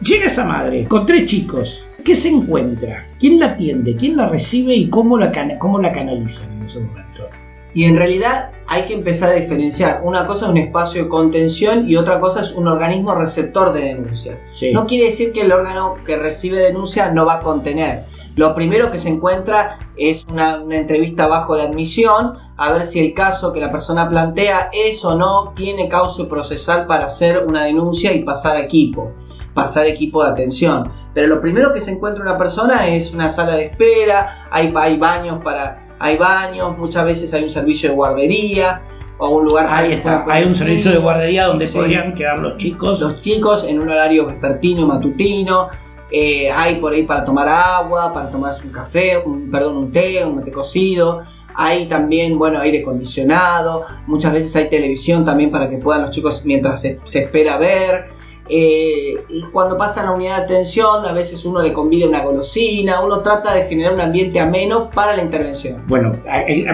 Llega 0.00 0.26
esa 0.26 0.44
madre 0.44 0.84
con 0.84 1.06
tres 1.06 1.24
chicos. 1.24 1.86
¿Qué 2.04 2.14
se 2.14 2.28
encuentra? 2.28 3.06
¿Quién 3.18 3.40
la 3.40 3.46
atiende? 3.46 3.96
¿Quién 3.96 4.16
la 4.16 4.28
recibe? 4.28 4.76
¿Y 4.76 4.88
cómo 4.88 5.18
la, 5.18 5.32
cómo 5.58 5.80
la 5.80 5.90
canalizan 5.90 6.52
en 6.52 6.62
ese 6.64 6.80
momento? 6.80 7.28
Y 7.74 7.84
en 7.84 7.96
realidad 7.96 8.52
hay 8.68 8.84
que 8.84 8.94
empezar 8.94 9.30
a 9.30 9.34
diferenciar. 9.34 10.02
Una 10.04 10.26
cosa 10.26 10.46
es 10.46 10.50
un 10.50 10.56
espacio 10.56 11.02
de 11.02 11.08
contención 11.08 11.88
y 11.88 11.96
otra 11.96 12.20
cosa 12.20 12.40
es 12.40 12.52
un 12.52 12.68
organismo 12.68 13.14
receptor 13.14 13.72
de 13.72 13.82
denuncia. 13.82 14.38
No 14.72 14.86
quiere 14.86 15.06
decir 15.06 15.32
que 15.32 15.42
el 15.42 15.52
órgano 15.52 15.96
que 16.06 16.16
recibe 16.16 16.58
denuncia 16.58 17.12
no 17.12 17.26
va 17.26 17.34
a 17.34 17.40
contener. 17.40 18.04
Lo 18.34 18.54
primero 18.54 18.90
que 18.90 18.98
se 18.98 19.08
encuentra 19.08 19.78
es 19.96 20.24
una, 20.26 20.62
entrevista 20.70 21.26
bajo 21.26 21.56
de 21.56 21.62
admisión 21.62 22.38
a 22.56 22.72
ver 22.72 22.84
si 22.84 23.00
el 23.00 23.12
caso 23.12 23.52
que 23.52 23.60
la 23.60 23.70
persona 23.70 24.08
plantea 24.08 24.70
es 24.72 25.04
o 25.04 25.14
no 25.14 25.52
tiene 25.54 25.88
cauce 25.88 26.24
procesal 26.24 26.86
para 26.86 27.06
hacer 27.06 27.44
una 27.46 27.64
denuncia 27.64 28.12
y 28.12 28.22
pasar 28.22 28.56
equipo, 28.56 29.12
pasar 29.52 29.86
equipo 29.86 30.24
de 30.24 30.30
atención. 30.30 30.90
Pero 31.12 31.28
lo 31.28 31.40
primero 31.40 31.72
que 31.72 31.80
se 31.80 31.90
encuentra 31.90 32.22
una 32.22 32.38
persona 32.38 32.88
es 32.88 33.12
una 33.12 33.28
sala 33.28 33.56
de 33.56 33.66
espera, 33.66 34.48
hay, 34.50 34.72
hay 34.74 34.96
baños 34.96 35.42
para, 35.44 35.96
hay 35.98 36.16
baños, 36.16 36.76
muchas 36.78 37.04
veces 37.04 37.32
hay 37.34 37.42
un 37.42 37.50
servicio 37.50 37.90
de 37.90 37.94
guardería 37.94 38.80
o 39.18 39.30
un 39.30 39.44
lugar 39.44 39.66
Ahí 39.70 39.94
está, 39.94 40.24
hay 40.28 40.44
un 40.44 40.54
servicio 40.54 40.90
de 40.90 40.98
guardería 40.98 41.46
donde 41.46 41.66
podrían 41.68 42.14
quedar 42.14 42.38
los 42.38 42.56
chicos. 42.58 43.00
Los 43.00 43.20
chicos 43.20 43.64
en 43.64 43.80
un 43.80 43.88
horario 43.88 44.26
vespertino, 44.26 44.86
matutino, 44.86 45.68
eh, 46.10 46.50
hay 46.50 46.76
por 46.76 46.92
ahí 46.92 47.02
para 47.02 47.24
tomar 47.24 47.48
agua, 47.48 48.12
para 48.12 48.30
tomarse 48.30 48.66
un 48.66 48.72
café, 48.72 49.18
un, 49.24 49.50
perdón, 49.50 49.76
un 49.76 49.92
té, 49.92 50.24
un 50.24 50.36
mate 50.36 50.52
cocido. 50.52 51.22
Hay 51.56 51.86
también, 51.86 52.38
bueno, 52.38 52.60
aire 52.60 52.80
acondicionado. 52.80 53.84
Muchas 54.06 54.32
veces 54.32 54.54
hay 54.56 54.68
televisión 54.68 55.24
también 55.24 55.50
para 55.50 55.68
que 55.70 55.78
puedan 55.78 56.02
los 56.02 56.10
chicos 56.10 56.44
mientras 56.44 56.82
se, 56.82 57.00
espera 57.04 57.56
ver. 57.58 58.06
Eh, 58.48 59.16
y 59.28 59.42
cuando 59.52 59.76
pasa 59.76 60.02
a 60.02 60.04
la 60.04 60.12
unidad 60.12 60.38
de 60.38 60.44
atención, 60.44 61.04
a 61.04 61.12
veces 61.12 61.44
uno 61.44 61.60
le 61.62 61.72
convida 61.72 62.06
una 62.06 62.22
golosina, 62.22 63.00
uno 63.04 63.20
trata 63.20 63.54
de 63.54 63.64
generar 63.64 63.94
un 63.94 64.00
ambiente 64.00 64.38
ameno 64.38 64.88
para 64.90 65.16
la 65.16 65.22
intervención. 65.22 65.82
Bueno, 65.88 66.12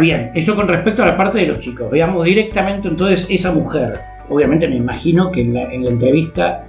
bien, 0.00 0.32
eso 0.34 0.54
con 0.54 0.68
respecto 0.68 1.02
a 1.02 1.06
la 1.06 1.16
parte 1.16 1.38
de 1.38 1.46
los 1.46 1.60
chicos. 1.60 1.90
Veamos 1.90 2.24
directamente 2.24 2.88
entonces 2.88 3.26
esa 3.30 3.52
mujer. 3.52 4.00
Obviamente 4.28 4.68
me 4.68 4.76
imagino 4.76 5.30
que 5.32 5.40
en 5.40 5.54
la 5.54 5.72
entrevista 5.72 6.66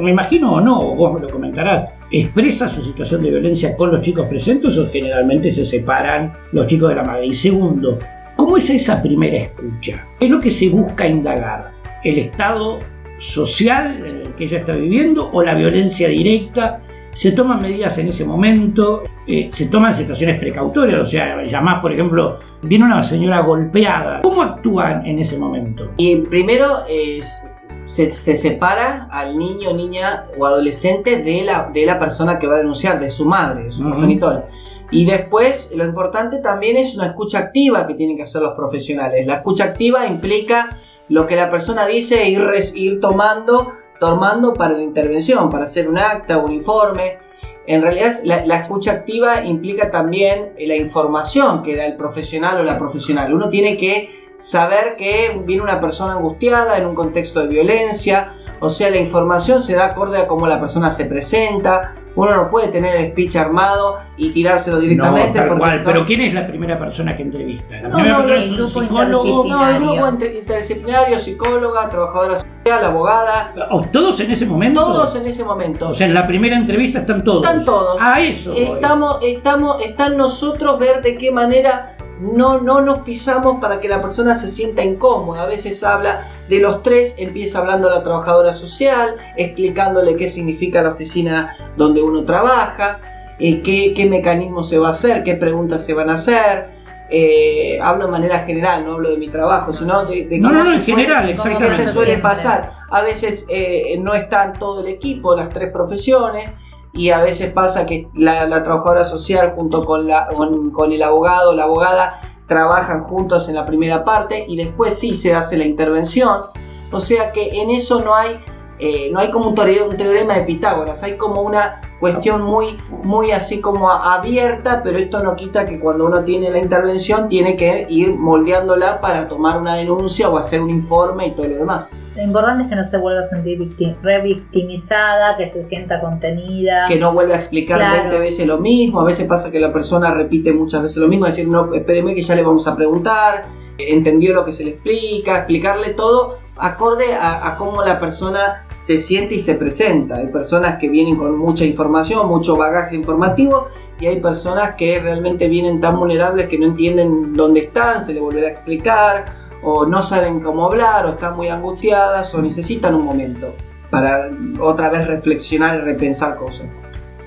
me 0.00 0.10
imagino 0.10 0.54
o 0.54 0.60
no, 0.60 0.94
vos 0.94 1.14
me 1.14 1.20
lo 1.20 1.28
comentarás, 1.28 1.88
¿expresa 2.10 2.68
su 2.68 2.82
situación 2.82 3.22
de 3.22 3.30
violencia 3.30 3.76
con 3.76 3.90
los 3.90 4.00
chicos 4.00 4.26
presentes 4.26 4.76
o 4.78 4.86
generalmente 4.86 5.50
se 5.50 5.64
separan 5.64 6.32
los 6.52 6.66
chicos 6.66 6.90
de 6.90 6.96
la 6.96 7.04
madre? 7.04 7.26
Y 7.26 7.34
segundo, 7.34 7.98
¿cómo 8.36 8.56
es 8.56 8.68
esa 8.70 9.02
primera 9.02 9.36
escucha? 9.36 10.06
¿Qué 10.18 10.26
es 10.26 10.30
lo 10.30 10.40
que 10.40 10.50
se 10.50 10.68
busca 10.68 11.06
indagar? 11.06 11.72
¿El 12.04 12.18
estado 12.18 12.78
social 13.18 14.04
en 14.06 14.16
el 14.22 14.34
que 14.34 14.44
ella 14.44 14.58
está 14.58 14.72
viviendo 14.72 15.30
o 15.32 15.42
la 15.42 15.54
violencia 15.54 16.08
directa? 16.08 16.82
se 17.16 17.32
toman 17.32 17.62
medidas 17.62 17.96
en 17.96 18.08
ese 18.08 18.26
momento, 18.26 19.02
eh, 19.26 19.48
se 19.50 19.70
toman 19.70 19.94
situaciones 19.94 20.38
precautorias, 20.38 21.00
o 21.00 21.04
sea, 21.06 21.42
llamás, 21.44 21.80
por 21.80 21.90
ejemplo, 21.90 22.38
viene 22.60 22.84
una 22.84 23.02
señora 23.02 23.40
golpeada, 23.40 24.20
¿cómo 24.20 24.42
actúan 24.42 25.06
en 25.06 25.20
ese 25.20 25.38
momento? 25.38 25.92
Y 25.96 26.16
primero 26.16 26.80
es 26.86 27.50
se, 27.86 28.10
separa 28.10 29.08
al 29.10 29.38
niño, 29.38 29.72
niña 29.72 30.26
o 30.38 30.44
adolescente 30.44 31.22
de 31.22 31.42
la, 31.42 31.70
de 31.72 31.86
la 31.86 31.98
persona 31.98 32.38
que 32.38 32.46
va 32.46 32.56
a 32.56 32.58
denunciar, 32.58 33.00
de 33.00 33.10
su 33.10 33.24
madre, 33.24 33.64
de 33.64 33.72
su 33.72 33.82
progenitora. 33.82 34.48
Y 34.90 35.04
después, 35.04 35.70
lo 35.74 35.84
importante 35.84 36.38
también 36.38 36.76
es 36.76 36.94
una 36.94 37.06
escucha 37.06 37.38
activa 37.38 37.86
que 37.86 37.94
tienen 37.94 38.16
que 38.16 38.22
hacer 38.24 38.42
los 38.42 38.54
profesionales. 38.54 39.26
La 39.26 39.36
escucha 39.36 39.64
activa 39.64 40.06
implica 40.06 40.78
lo 41.08 41.26
que 41.26 41.36
la 41.36 41.50
persona 41.50 41.86
dice 41.86 42.22
e 42.22 42.30
ir, 42.30 42.44
ir 42.74 43.00
tomando, 43.00 43.72
tomando 43.98 44.54
para 44.54 44.74
la 44.74 44.82
intervención, 44.82 45.50
para 45.50 45.64
hacer 45.64 45.88
un 45.88 45.98
acta, 45.98 46.38
un 46.38 46.52
informe. 46.52 47.18
En 47.66 47.82
realidad, 47.82 48.12
la, 48.24 48.46
la, 48.46 48.58
escucha 48.58 48.92
activa 48.92 49.44
implica 49.44 49.90
también 49.90 50.52
la 50.58 50.76
información 50.76 51.62
que 51.62 51.74
da 51.74 51.86
el 51.86 51.96
profesional 51.96 52.58
o 52.58 52.62
la 52.62 52.78
profesional. 52.78 53.34
Uno 53.34 53.48
tiene 53.48 53.76
que 53.76 54.25
saber 54.38 54.96
que 54.96 55.40
viene 55.44 55.62
una 55.62 55.80
persona 55.80 56.14
angustiada 56.14 56.76
en 56.78 56.86
un 56.86 56.94
contexto 56.94 57.40
de 57.40 57.48
violencia, 57.48 58.32
o 58.60 58.70
sea, 58.70 58.90
la 58.90 58.98
información 58.98 59.60
se 59.60 59.74
da 59.74 59.86
acorde 59.86 60.18
a 60.18 60.26
cómo 60.26 60.46
la 60.46 60.58
persona 60.60 60.90
se 60.90 61.04
presenta. 61.04 61.94
Uno 62.14 62.34
no 62.34 62.48
puede 62.48 62.68
tener 62.68 62.96
el 62.96 63.10
speech 63.10 63.36
armado 63.36 63.98
y 64.16 64.30
tirárselo 64.30 64.78
directamente. 64.78 65.38
No, 65.44 65.58
Pero 65.84 66.06
¿quién 66.06 66.22
es 66.22 66.32
la 66.32 66.46
primera 66.46 66.78
persona 66.78 67.14
que 67.14 67.22
entrevista? 67.22 67.78
no, 67.82 67.98
no, 67.98 68.22
el 68.32 68.56
grupo 68.56 68.80
psicólogo. 68.80 69.44
No, 69.46 69.68
el 69.68 69.78
grupo 69.78 70.08
interdisciplinario, 70.08 71.18
psicóloga, 71.18 71.90
trabajadora 71.90 72.36
social, 72.38 72.84
abogada. 72.84 73.52
¿Todos 73.92 74.18
en 74.20 74.30
ese 74.30 74.46
momento? 74.46 74.80
Todos 74.80 75.14
en 75.16 75.26
ese 75.26 75.44
momento. 75.44 75.90
O 75.90 75.94
sea, 75.94 76.06
en 76.06 76.14
la 76.14 76.26
primera 76.26 76.56
entrevista 76.56 77.00
están 77.00 77.22
todos. 77.22 77.44
Están 77.44 77.66
todos. 77.66 78.00
A 78.00 78.22
eso. 78.22 78.54
Estamos, 78.54 79.18
estamos, 79.20 79.84
está 79.84 80.06
en 80.06 80.16
nosotros 80.16 80.78
ver 80.78 81.02
de 81.02 81.18
qué 81.18 81.30
manera 81.30 81.95
no, 82.20 82.60
no 82.60 82.80
nos 82.80 83.00
pisamos 83.00 83.60
para 83.60 83.80
que 83.80 83.88
la 83.88 84.00
persona 84.00 84.36
se 84.36 84.48
sienta 84.48 84.82
incómoda. 84.82 85.42
A 85.42 85.46
veces 85.46 85.82
habla 85.82 86.28
de 86.48 86.60
los 86.60 86.82
tres, 86.82 87.14
empieza 87.18 87.58
hablando 87.58 87.88
a 87.88 87.94
la 87.94 88.04
trabajadora 88.04 88.52
social, 88.52 89.16
explicándole 89.36 90.16
qué 90.16 90.28
significa 90.28 90.82
la 90.82 90.90
oficina 90.90 91.54
donde 91.76 92.02
uno 92.02 92.24
trabaja, 92.24 93.00
eh, 93.38 93.62
qué, 93.62 93.92
qué 93.94 94.06
mecanismo 94.06 94.62
se 94.62 94.78
va 94.78 94.88
a 94.88 94.92
hacer, 94.92 95.24
qué 95.24 95.34
preguntas 95.34 95.84
se 95.84 95.94
van 95.94 96.10
a 96.10 96.14
hacer. 96.14 96.76
Eh, 97.08 97.78
hablo 97.80 98.06
de 98.06 98.10
manera 98.10 98.40
general, 98.40 98.84
no 98.84 98.94
hablo 98.94 99.10
de 99.10 99.16
mi 99.16 99.28
trabajo, 99.28 99.72
sino 99.72 100.04
de, 100.06 100.26
de 100.26 100.40
cómo, 100.40 100.66
se, 100.66 100.80
suele, 100.80 101.76
se 101.76 101.86
suele 101.86 102.18
pasar. 102.18 102.72
A 102.90 103.02
veces 103.02 103.44
eh, 103.48 103.96
no 104.00 104.14
están 104.14 104.54
todo 104.58 104.80
el 104.80 104.88
equipo, 104.88 105.36
las 105.36 105.50
tres 105.50 105.70
profesiones, 105.70 106.50
y 106.96 107.10
a 107.10 107.22
veces 107.22 107.52
pasa 107.52 107.84
que 107.84 108.08
la, 108.14 108.48
trabajadora 108.64 109.04
social 109.04 109.52
junto 109.54 109.84
con, 109.84 110.06
la, 110.06 110.28
con, 110.72 110.92
el 110.92 111.02
abogado 111.02 111.50
o 111.50 111.54
la 111.54 111.64
abogada 111.64 112.22
trabajan 112.48 113.04
juntos 113.04 113.48
en 113.48 113.54
la 113.54 113.66
primera 113.66 114.02
parte 114.04 114.46
y 114.48 114.56
después 114.56 114.98
sí 114.98 115.14
se 115.14 115.34
hace 115.34 115.56
la 115.58 115.64
intervención. 115.64 116.42
O 116.90 117.00
sea 117.00 117.32
que 117.32 117.60
en 117.60 117.70
eso 117.70 118.00
no 118.00 118.14
hay, 118.14 118.40
eh, 118.78 119.10
no 119.12 119.18
hay 119.18 119.30
como 119.30 119.48
un 119.50 119.54
teorema 119.54 120.34
de 120.34 120.42
Pitágoras, 120.42 121.02
hay 121.02 121.16
como 121.16 121.42
una 121.42 121.82
cuestión 122.00 122.42
muy, 122.42 122.78
muy 123.02 123.30
así 123.32 123.60
como 123.60 123.90
abierta, 123.90 124.82
pero 124.82 124.96
esto 124.96 125.22
no 125.22 125.36
quita 125.36 125.66
que 125.66 125.78
cuando 125.78 126.06
uno 126.06 126.24
tiene 126.24 126.50
la 126.50 126.58
intervención 126.58 127.28
tiene 127.28 127.56
que 127.56 127.86
ir 127.90 128.14
moldeándola 128.14 129.02
para 129.02 129.28
tomar 129.28 129.60
una 129.60 129.74
denuncia 129.74 130.30
o 130.30 130.38
hacer 130.38 130.62
un 130.62 130.70
informe 130.70 131.26
y 131.26 131.30
todo 131.32 131.48
lo 131.48 131.56
demás. 131.56 131.88
Lo 132.16 132.22
importante 132.22 132.64
es 132.64 132.70
que 132.70 132.76
no 132.76 132.84
se 132.84 132.96
vuelva 132.96 133.20
a 133.20 133.28
sentir 133.28 133.58
revictimizada, 134.02 135.36
que 135.36 135.50
se 135.50 135.62
sienta 135.62 136.00
contenida. 136.00 136.86
Que 136.88 136.96
no 136.96 137.12
vuelva 137.12 137.34
a 137.34 137.36
explicar 137.36 137.78
20 137.78 138.18
veces 138.18 138.46
lo 138.46 138.58
mismo. 138.58 139.02
A 139.02 139.04
veces 139.04 139.26
pasa 139.26 139.50
que 139.50 139.60
la 139.60 139.70
persona 139.70 140.14
repite 140.14 140.52
muchas 140.52 140.82
veces 140.82 140.96
lo 140.96 141.08
mismo, 141.08 141.26
decir, 141.26 141.46
no, 141.46 141.74
espéreme 141.74 142.14
que 142.14 142.22
ya 142.22 142.34
le 142.34 142.42
vamos 142.42 142.66
a 142.66 142.74
preguntar, 142.74 143.44
entendió 143.76 144.32
lo 144.32 144.46
que 144.46 144.54
se 144.54 144.64
le 144.64 144.70
explica, 144.70 145.36
explicarle 145.36 145.90
todo 145.90 146.38
acorde 146.56 147.14
a, 147.14 147.46
a 147.46 147.56
cómo 147.58 147.82
la 147.84 148.00
persona 148.00 148.66
se 148.78 148.98
siente 148.98 149.34
y 149.34 149.40
se 149.40 149.54
presenta. 149.54 150.16
Hay 150.16 150.28
personas 150.28 150.78
que 150.78 150.88
vienen 150.88 151.16
con 151.16 151.36
mucha 151.36 151.66
información, 151.66 152.26
mucho 152.28 152.56
bagaje 152.56 152.96
informativo 152.96 153.66
y 154.00 154.06
hay 154.06 154.20
personas 154.20 154.74
que 154.76 154.98
realmente 155.00 155.48
vienen 155.48 155.80
tan 155.82 155.98
vulnerables 155.98 156.48
que 156.48 156.58
no 156.58 156.64
entienden 156.64 157.34
dónde 157.34 157.60
están, 157.60 158.02
se 158.02 158.14
les 158.14 158.22
volverá 158.22 158.48
a 158.48 158.50
explicar 158.50 159.45
o 159.62 159.86
no 159.86 160.02
saben 160.02 160.40
cómo 160.40 160.66
hablar 160.66 161.06
o 161.06 161.10
están 161.10 161.36
muy 161.36 161.48
angustiadas 161.48 162.34
o 162.34 162.42
necesitan 162.42 162.94
un 162.94 163.04
momento 163.04 163.54
para 163.90 164.30
otra 164.60 164.90
vez 164.90 165.06
reflexionar 165.06 165.78
y 165.78 165.80
repensar 165.80 166.36
cosas. 166.36 166.68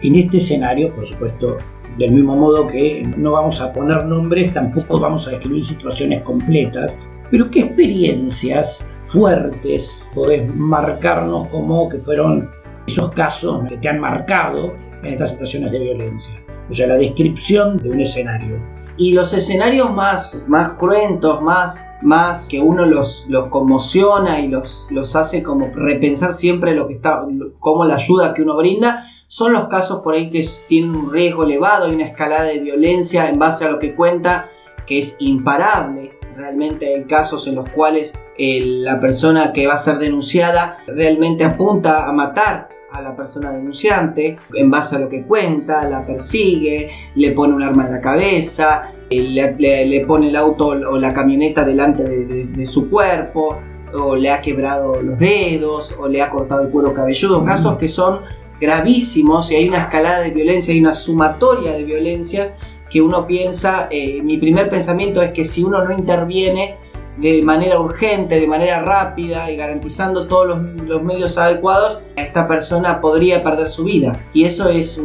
En 0.02 0.16
este 0.16 0.38
escenario, 0.38 0.94
por 0.94 1.08
supuesto, 1.08 1.58
del 1.98 2.12
mismo 2.12 2.36
modo 2.36 2.68
que 2.68 3.04
no 3.18 3.34
vamos 3.34 3.60
a 3.62 3.74
poner 3.74 4.06
nombres, 4.06 4.54
tampoco 4.54 5.00
vamos 5.00 5.28
a 5.28 5.32
describir 5.32 5.66
situaciones 5.66 6.22
completas, 6.22 7.00
pero 7.30 7.50
¿qué 7.52 7.62
experiencias 7.62 8.90
fuertes 9.06 10.08
podés 10.14 10.54
marcarnos 10.56 11.48
como 11.48 11.90
que 11.90 12.00
fueron 12.00 12.50
esos 12.88 13.12
casos 13.12 13.68
que 13.68 13.78
te 13.78 13.90
han 13.90 14.00
marcado 14.00 14.74
en 15.04 15.14
estas 15.14 15.32
situaciones 15.32 15.72
de 15.72 15.80
violencia? 15.80 16.40
O 16.70 16.74
sea, 16.74 16.88
la 16.88 16.96
descripción 16.96 17.78
de 17.78 17.90
un 17.90 18.00
escenario. 18.00 18.58
Y 19.00 19.14
los 19.14 19.34
escenarios 19.34 19.92
más, 19.92 20.46
más 20.48 20.72
cruentos, 20.72 21.42
más, 21.42 21.84
más 22.02 22.48
que 22.48 22.60
uno 22.60 22.86
los, 22.86 23.26
los 23.30 23.48
conmociona 23.48 24.40
y 24.42 24.48
los, 24.50 24.88
los 24.92 25.16
hace 25.16 25.42
como 25.42 25.72
repensar 25.74 26.34
siempre 26.34 26.76
lo 26.76 26.88
que 26.88 26.96
está, 26.96 27.26
como 27.60 27.86
la 27.86 27.96
ayuda 27.96 28.34
que 28.34 28.44
uno 28.44 28.56
brinda, 28.56 29.06
son 29.28 29.54
los 29.54 29.68
casos 29.70 30.02
por 30.02 30.14
ahí 30.14 30.30
que 30.30 30.46
tienen 30.68 30.92
un 30.92 31.12
riesgo 31.12 31.44
elevado 31.44 31.90
y 31.90 31.96
una 31.96 32.06
escalada 32.06 32.44
de 32.44 32.60
violencia 32.60 33.30
en 33.30 33.40
base 33.40 33.66
a 33.66 33.72
lo 33.72 33.80
que 33.80 33.96
cuenta 33.96 34.50
que 34.86 35.00
es 35.00 35.16
imparable 35.20 36.20
Realmente. 36.40 36.96
Hay 36.96 37.04
casos 37.04 37.48
en 37.48 37.56
los 37.56 37.70
cuales 37.70 38.18
eh, 38.38 38.62
la 38.64 39.02
persona 39.02 39.52
que 39.52 39.68
va 39.68 39.74
a 39.74 39.78
ser 39.78 39.98
denunciada 39.98 40.78
realmente 40.88 41.44
apunta 41.44 42.08
a 42.08 42.14
matar 42.14 42.70
a 42.92 43.02
la 43.02 43.16
persona 43.16 43.52
denunciante 43.52 44.38
en 44.54 44.70
base 44.70 44.96
a 44.96 45.00
lo 45.00 45.10
que 45.10 45.24
cuenta, 45.24 45.88
la 45.88 46.06
persigue, 46.06 46.90
le 47.16 47.32
pone 47.32 47.54
un 47.54 47.64
arma 47.64 47.86
en 47.86 47.92
la 47.92 48.02
cabeza, 48.02 48.94
eh, 49.10 49.22
le, 49.22 50.06
pone 50.06 50.30
el 50.30 50.36
auto 50.36 50.68
o 50.68 50.98
la 50.98 51.14
camioneta 51.14 51.64
delante 51.64 52.04
de, 52.04 52.66
su 52.66 52.90
cuerpo, 52.90 53.58
o 53.94 54.16
le 54.16 54.32
ha 54.32 54.42
quebrado 54.42 55.02
los 55.02 55.18
dedos, 55.18 55.96
o 56.00 56.08
le 56.08 56.22
ha 56.22 56.30
cortado 56.30 56.64
el 56.64 56.70
cuero 56.70 56.94
cabelludo. 56.94 57.44
Casos 57.44 57.78
que 57.78 57.88
son 57.88 58.22
gravísimos 58.60 59.52
y 59.52 59.56
hay 59.56 59.68
una 59.68 59.80
escalada 59.80 60.20
de 60.22 60.32
violencia, 60.32 60.74
hay 60.74 60.80
una 60.80 60.94
sumatoria 60.94 61.72
de 61.74 61.84
violencia 61.84 62.54
que 62.90 63.02
uno 63.02 63.28
piensa, 63.28 63.88
eh, 63.92 64.22
mi 64.24 64.38
primer 64.38 64.68
pensamiento 64.70 65.22
es 65.22 65.32
que 65.32 65.46
si 65.46 65.64
uno 65.64 65.84
no 65.84 65.96
interviene 65.96 66.78
de 67.20 67.42
manera 67.44 67.80
urgente, 67.80 68.40
de 68.40 68.48
manera 68.48 68.82
rápida 68.82 69.52
y 69.52 69.58
garantizando 69.58 70.28
todos 70.28 70.48
los, 70.48 71.04
medios 71.04 71.38
adecuados, 71.38 72.02
esta 72.16 72.48
persona 72.48 73.02
podría 73.02 73.44
perder 73.44 73.70
su 73.70 73.86
vida. 73.86 74.18
Y 74.34 74.46
eso 74.46 74.70
es, 74.70 75.02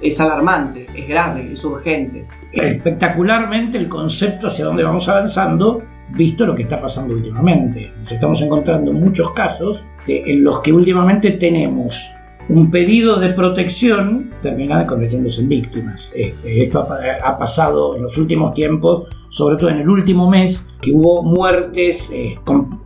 es 0.00 0.20
alarmante, 0.20 0.86
es 0.94 1.08
grave, 1.08 1.52
es 1.52 1.64
urgente. 1.64 2.26
Espectacularmente 2.52 3.78
el 3.78 3.88
concepto 3.88 4.48
hacia 4.48 4.64
donde 4.64 4.84
vamos 4.84 5.08
avanzando, 5.08 5.82
visto 6.10 6.44
lo 6.44 6.54
que 6.54 6.62
está 6.62 6.80
pasando 6.80 7.14
últimamente. 7.14 7.92
Nos 7.98 8.12
estamos 8.12 8.40
encontrando 8.42 8.92
muchos 8.92 9.32
casos 9.32 9.84
en 10.06 10.42
los 10.42 10.60
que 10.60 10.72
últimamente 10.72 11.32
tenemos 11.32 12.10
un 12.52 12.70
pedido 12.70 13.18
de 13.18 13.30
protección 13.30 14.30
termina 14.42 14.86
convirtiéndose 14.86 15.40
en 15.40 15.48
víctimas. 15.48 16.12
Este, 16.14 16.64
esto 16.64 16.86
ha, 17.24 17.38
pasado 17.38 17.96
en 17.96 18.02
los 18.02 18.16
últimos 18.18 18.52
tiempos, 18.54 19.08
sobre 19.30 19.56
todo 19.56 19.70
en 19.70 19.78
el 19.78 19.88
último 19.88 20.28
mes, 20.28 20.68
que 20.80 20.92
hubo 20.92 21.22
muertes 21.22 22.10
eh, 22.12 22.38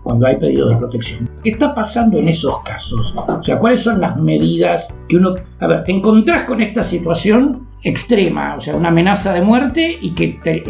cuando 0.02 0.26
hay 0.26 0.37
pedido 0.37 0.68
de 0.68 0.76
protección. 0.76 1.29
¿Qué 1.42 1.50
está 1.50 1.74
pasando 1.74 2.18
en 2.18 2.29
esos 2.29 2.62
casos? 2.62 3.14
O 3.16 3.42
sea, 3.42 3.59
¿cuáles 3.59 3.83
son 3.83 4.00
las 4.00 4.20
medidas 4.20 4.98
que 5.09 5.16
uno... 5.16 5.35
A 5.59 5.66
ver, 5.66 5.85
te 5.85 5.92
encontrás 5.92 6.44
con 6.44 6.61
esta 6.61 6.83
situación 6.83 7.66
extrema, 7.83 8.57
o 8.57 8.61
sea, 8.61 8.74
una 8.74 8.88
amenaza 8.88 9.33
de 9.33 9.40
muerte 9.40 9.98
y 10.00 10.14
que, 10.14 10.40
te, 10.42 10.62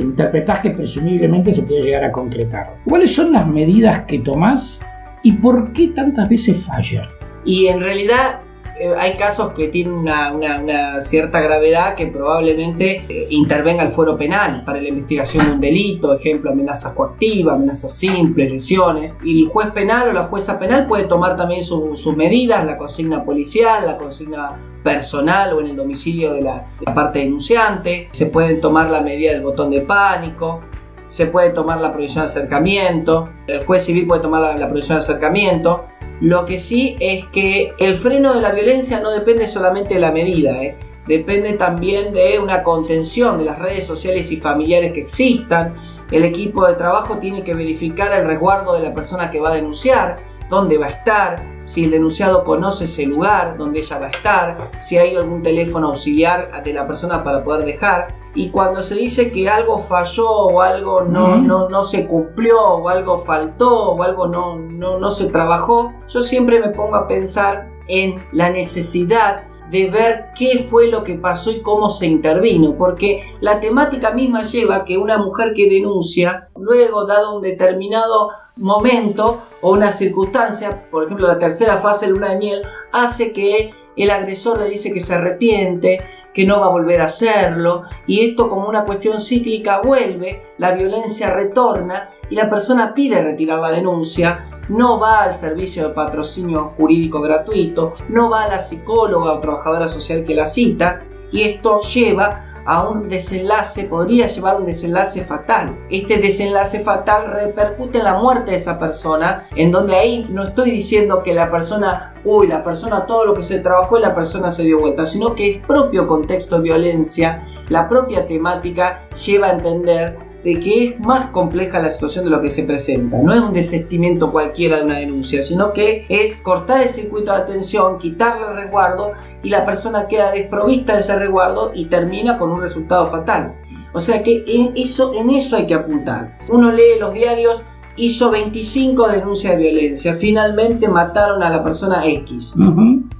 interpretás 0.00 0.60
que 0.60 0.70
presumiblemente 0.70 1.52
se 1.52 1.62
puede 1.62 1.82
llegar 1.82 2.04
a 2.04 2.12
concretar. 2.12 2.78
¿Cuáles 2.84 3.14
son 3.14 3.32
las 3.32 3.46
medidas 3.46 4.04
que 4.04 4.18
tomás 4.18 4.80
y 5.22 5.32
por 5.32 5.72
qué 5.72 5.88
tantas 5.88 6.28
veces 6.28 6.64
falla? 6.64 7.08
Y 7.44 7.66
en 7.66 7.80
realidad 7.80 8.40
eh, 8.76 8.92
hay 8.98 9.16
casos 9.16 9.52
que 9.52 9.68
tienen 9.68 9.92
una, 9.94 11.00
cierta 11.00 11.40
gravedad 11.40 11.94
que 11.94 12.08
probablemente 12.08 13.04
eh, 13.08 13.28
intervenga 13.30 13.84
el 13.84 13.90
fuero 13.90 14.18
penal 14.18 14.64
para 14.64 14.80
la 14.80 14.88
investigación 14.88 15.46
de 15.46 15.52
un 15.52 15.60
delito, 15.60 16.12
ejemplo, 16.12 16.50
amenazas 16.50 16.92
coactivas, 16.92 17.54
amenazas 17.54 17.94
simples, 17.94 18.50
lesiones. 18.50 19.14
Y 19.22 19.44
el 19.44 19.48
juez 19.48 19.70
penal 19.70 20.08
o 20.08 20.12
la 20.12 20.24
jueza 20.24 20.58
penal 20.58 20.88
puede 20.88 21.04
tomar 21.04 21.36
también 21.36 21.62
sus 21.62 22.16
medidas, 22.16 22.66
la 22.66 22.76
consigna 22.76 23.24
policial, 23.24 23.86
la 23.86 23.96
consigna 23.96 24.56
personal 24.82 25.52
o 25.52 25.60
en 25.60 25.68
el 25.68 25.76
domicilio 25.76 26.32
de 26.32 26.42
la, 26.42 26.66
parte 26.94 27.20
denunciante. 27.20 28.08
Se 28.10 28.26
puede 28.26 28.54
tomar 28.54 28.90
la 28.90 29.02
medida 29.02 29.32
del 29.32 29.42
botón 29.42 29.70
de 29.70 29.80
pánico 29.82 30.60
se 31.06 31.26
puede 31.26 31.50
tomar 31.50 31.80
la 31.80 31.92
prohibición 31.92 32.24
de 32.24 32.30
acercamiento, 32.30 33.28
el 33.46 33.64
juez 33.64 33.84
civil 33.84 34.04
puede 34.04 34.20
tomar 34.20 34.40
la, 34.40 34.56
la 34.56 34.66
prohibición 34.66 34.98
de 34.98 35.04
acercamiento, 35.04 35.84
lo 36.20 36.46
que 36.46 36.58
sí 36.58 36.96
es 37.00 37.26
que 37.26 37.72
el 37.78 37.94
freno 37.94 38.34
de 38.34 38.40
la 38.40 38.52
violencia 38.52 39.00
no 39.00 39.10
depende 39.10 39.48
solamente 39.48 39.94
de 39.94 40.00
la 40.00 40.12
medida, 40.12 40.62
¿eh? 40.62 40.76
depende 41.06 41.54
también 41.54 42.12
de 42.14 42.38
una 42.38 42.62
contención 42.62 43.38
de 43.38 43.44
las 43.44 43.58
redes 43.58 43.86
sociales 43.86 44.30
y 44.30 44.36
familiares 44.36 44.92
que 44.92 45.00
existan. 45.00 45.74
El 46.10 46.24
equipo 46.24 46.66
de 46.66 46.74
trabajo 46.74 47.18
tiene 47.18 47.42
que 47.42 47.54
verificar 47.54 48.12
el 48.12 48.26
resguardo 48.26 48.74
de 48.74 48.82
la 48.82 48.94
persona 48.94 49.30
que 49.30 49.40
va 49.40 49.50
a 49.50 49.54
denunciar, 49.54 50.18
dónde 50.54 50.78
va 50.78 50.86
a 50.86 50.90
estar, 50.90 51.42
si 51.64 51.84
el 51.84 51.90
denunciado 51.90 52.44
conoce 52.44 52.84
ese 52.84 53.06
lugar 53.06 53.56
donde 53.56 53.80
ella 53.80 53.98
va 53.98 54.06
a 54.06 54.10
estar, 54.10 54.70
si 54.80 54.98
hay 54.98 55.16
algún 55.16 55.42
teléfono 55.42 55.88
auxiliar 55.88 56.62
de 56.62 56.72
la 56.72 56.86
persona 56.86 57.24
para 57.24 57.42
poder 57.42 57.64
dejar. 57.64 58.14
Y 58.34 58.50
cuando 58.50 58.82
se 58.82 58.94
dice 58.94 59.30
que 59.30 59.48
algo 59.48 59.78
falló 59.78 60.28
o 60.28 60.60
algo 60.60 61.02
no, 61.02 61.38
no, 61.38 61.68
no 61.68 61.84
se 61.84 62.06
cumplió 62.06 62.60
o 62.60 62.88
algo 62.88 63.18
faltó 63.18 63.92
o 63.92 64.02
algo 64.02 64.26
no, 64.26 64.58
no, 64.58 64.98
no 64.98 65.10
se 65.10 65.26
trabajó, 65.26 65.92
yo 66.08 66.20
siempre 66.20 66.60
me 66.60 66.68
pongo 66.68 66.96
a 66.96 67.06
pensar 67.06 67.70
en 67.86 68.24
la 68.32 68.50
necesidad 68.50 69.44
de 69.70 69.90
ver 69.90 70.26
qué 70.36 70.66
fue 70.68 70.88
lo 70.88 71.04
que 71.04 71.14
pasó 71.14 71.50
y 71.50 71.62
cómo 71.62 71.90
se 71.90 72.06
intervino, 72.06 72.76
porque 72.76 73.22
la 73.40 73.60
temática 73.60 74.10
misma 74.10 74.42
lleva 74.42 74.84
que 74.84 74.98
una 74.98 75.18
mujer 75.18 75.54
que 75.54 75.68
denuncia, 75.68 76.48
luego 76.56 77.06
dado 77.06 77.36
un 77.36 77.42
determinado 77.42 78.30
momento 78.56 79.42
o 79.62 79.72
una 79.72 79.90
circunstancia, 79.90 80.88
por 80.90 81.04
ejemplo 81.04 81.26
la 81.26 81.38
tercera 81.38 81.78
fase 81.78 82.06
de 82.06 82.12
luna 82.12 82.30
de 82.30 82.38
miel, 82.38 82.62
hace 82.92 83.32
que 83.32 83.72
el 83.96 84.10
agresor 84.10 84.58
le 84.58 84.68
dice 84.68 84.92
que 84.92 85.00
se 85.00 85.14
arrepiente, 85.14 86.00
que 86.32 86.44
no 86.44 86.60
va 86.60 86.66
a 86.66 86.70
volver 86.70 87.00
a 87.00 87.06
hacerlo, 87.06 87.84
y 88.06 88.28
esto 88.28 88.50
como 88.50 88.68
una 88.68 88.84
cuestión 88.84 89.20
cíclica 89.20 89.80
vuelve, 89.80 90.42
la 90.58 90.72
violencia 90.72 91.30
retorna 91.30 92.10
y 92.28 92.34
la 92.34 92.50
persona 92.50 92.92
pide 92.94 93.22
retirar 93.22 93.60
la 93.60 93.70
denuncia, 93.70 94.46
no 94.68 94.98
va 94.98 95.24
al 95.24 95.34
servicio 95.34 95.88
de 95.88 95.94
patrocinio 95.94 96.72
jurídico 96.76 97.20
gratuito, 97.20 97.94
no 98.08 98.30
va 98.30 98.44
a 98.44 98.48
la 98.48 98.60
psicóloga 98.60 99.34
o 99.34 99.40
trabajadora 99.40 99.88
social 99.88 100.24
que 100.24 100.34
la 100.34 100.46
cita, 100.46 101.02
y 101.30 101.42
esto 101.42 101.80
lleva 101.80 102.54
a 102.66 102.88
un 102.88 103.08
desenlace, 103.08 103.84
podría 103.84 104.26
llevar 104.26 104.54
a 104.54 104.58
un 104.58 104.64
desenlace 104.64 105.22
fatal. 105.22 105.76
Este 105.90 106.16
desenlace 106.16 106.80
fatal 106.80 107.30
repercute 107.30 107.98
en 107.98 108.04
la 108.04 108.18
muerte 108.18 108.52
de 108.52 108.56
esa 108.56 108.78
persona, 108.78 109.46
en 109.54 109.70
donde 109.70 109.96
ahí 109.96 110.26
no 110.30 110.44
estoy 110.44 110.70
diciendo 110.70 111.22
que 111.22 111.34
la 111.34 111.50
persona, 111.50 112.14
uy, 112.24 112.46
la 112.46 112.64
persona, 112.64 113.06
todo 113.06 113.26
lo 113.26 113.34
que 113.34 113.42
se 113.42 113.58
trabajó 113.58 113.98
la 113.98 114.14
persona 114.14 114.50
se 114.50 114.62
dio 114.62 114.80
vuelta, 114.80 115.06
sino 115.06 115.34
que 115.34 115.50
es 115.50 115.58
propio 115.58 116.06
contexto 116.06 116.56
de 116.56 116.62
violencia, 116.62 117.46
la 117.68 117.88
propia 117.88 118.26
temática 118.26 119.08
lleva 119.10 119.48
a 119.48 119.52
entender 119.52 120.16
de 120.44 120.60
que 120.60 120.84
es 120.84 121.00
más 121.00 121.30
compleja 121.30 121.80
la 121.80 121.90
situación 121.90 122.24
de 122.24 122.30
lo 122.30 122.42
que 122.42 122.50
se 122.50 122.64
presenta. 122.64 123.16
No 123.22 123.32
es 123.32 123.40
un 123.40 123.54
desestimiento 123.54 124.30
cualquiera 124.30 124.76
de 124.76 124.84
una 124.84 124.98
denuncia, 124.98 125.42
sino 125.42 125.72
que 125.72 126.04
es 126.08 126.36
cortar 126.36 126.82
el 126.82 126.90
circuito 126.90 127.32
de 127.32 127.38
atención, 127.38 127.98
quitarle 127.98 128.46
el 128.46 128.56
resguardo 128.56 129.12
y 129.42 129.48
la 129.48 129.64
persona 129.64 130.06
queda 130.06 130.30
desprovista 130.30 130.94
de 130.94 131.00
ese 131.00 131.18
resguardo 131.18 131.72
y 131.74 131.86
termina 131.86 132.36
con 132.36 132.50
un 132.50 132.60
resultado 132.60 133.10
fatal. 133.10 133.54
O 133.94 134.00
sea 134.00 134.22
que 134.22 134.44
en 134.46 134.72
eso, 134.76 135.14
en 135.14 135.30
eso 135.30 135.56
hay 135.56 135.66
que 135.66 135.74
apuntar. 135.74 136.38
Uno 136.48 136.70
lee 136.70 136.98
los 137.00 137.14
diarios 137.14 137.62
hizo 137.96 138.30
25 138.30 139.08
denuncias 139.08 139.56
de 139.56 139.62
violencia. 139.62 140.14
Finalmente 140.14 140.88
mataron 140.88 141.42
a 141.42 141.50
la 141.50 141.62
persona 141.62 142.06
X. 142.06 142.54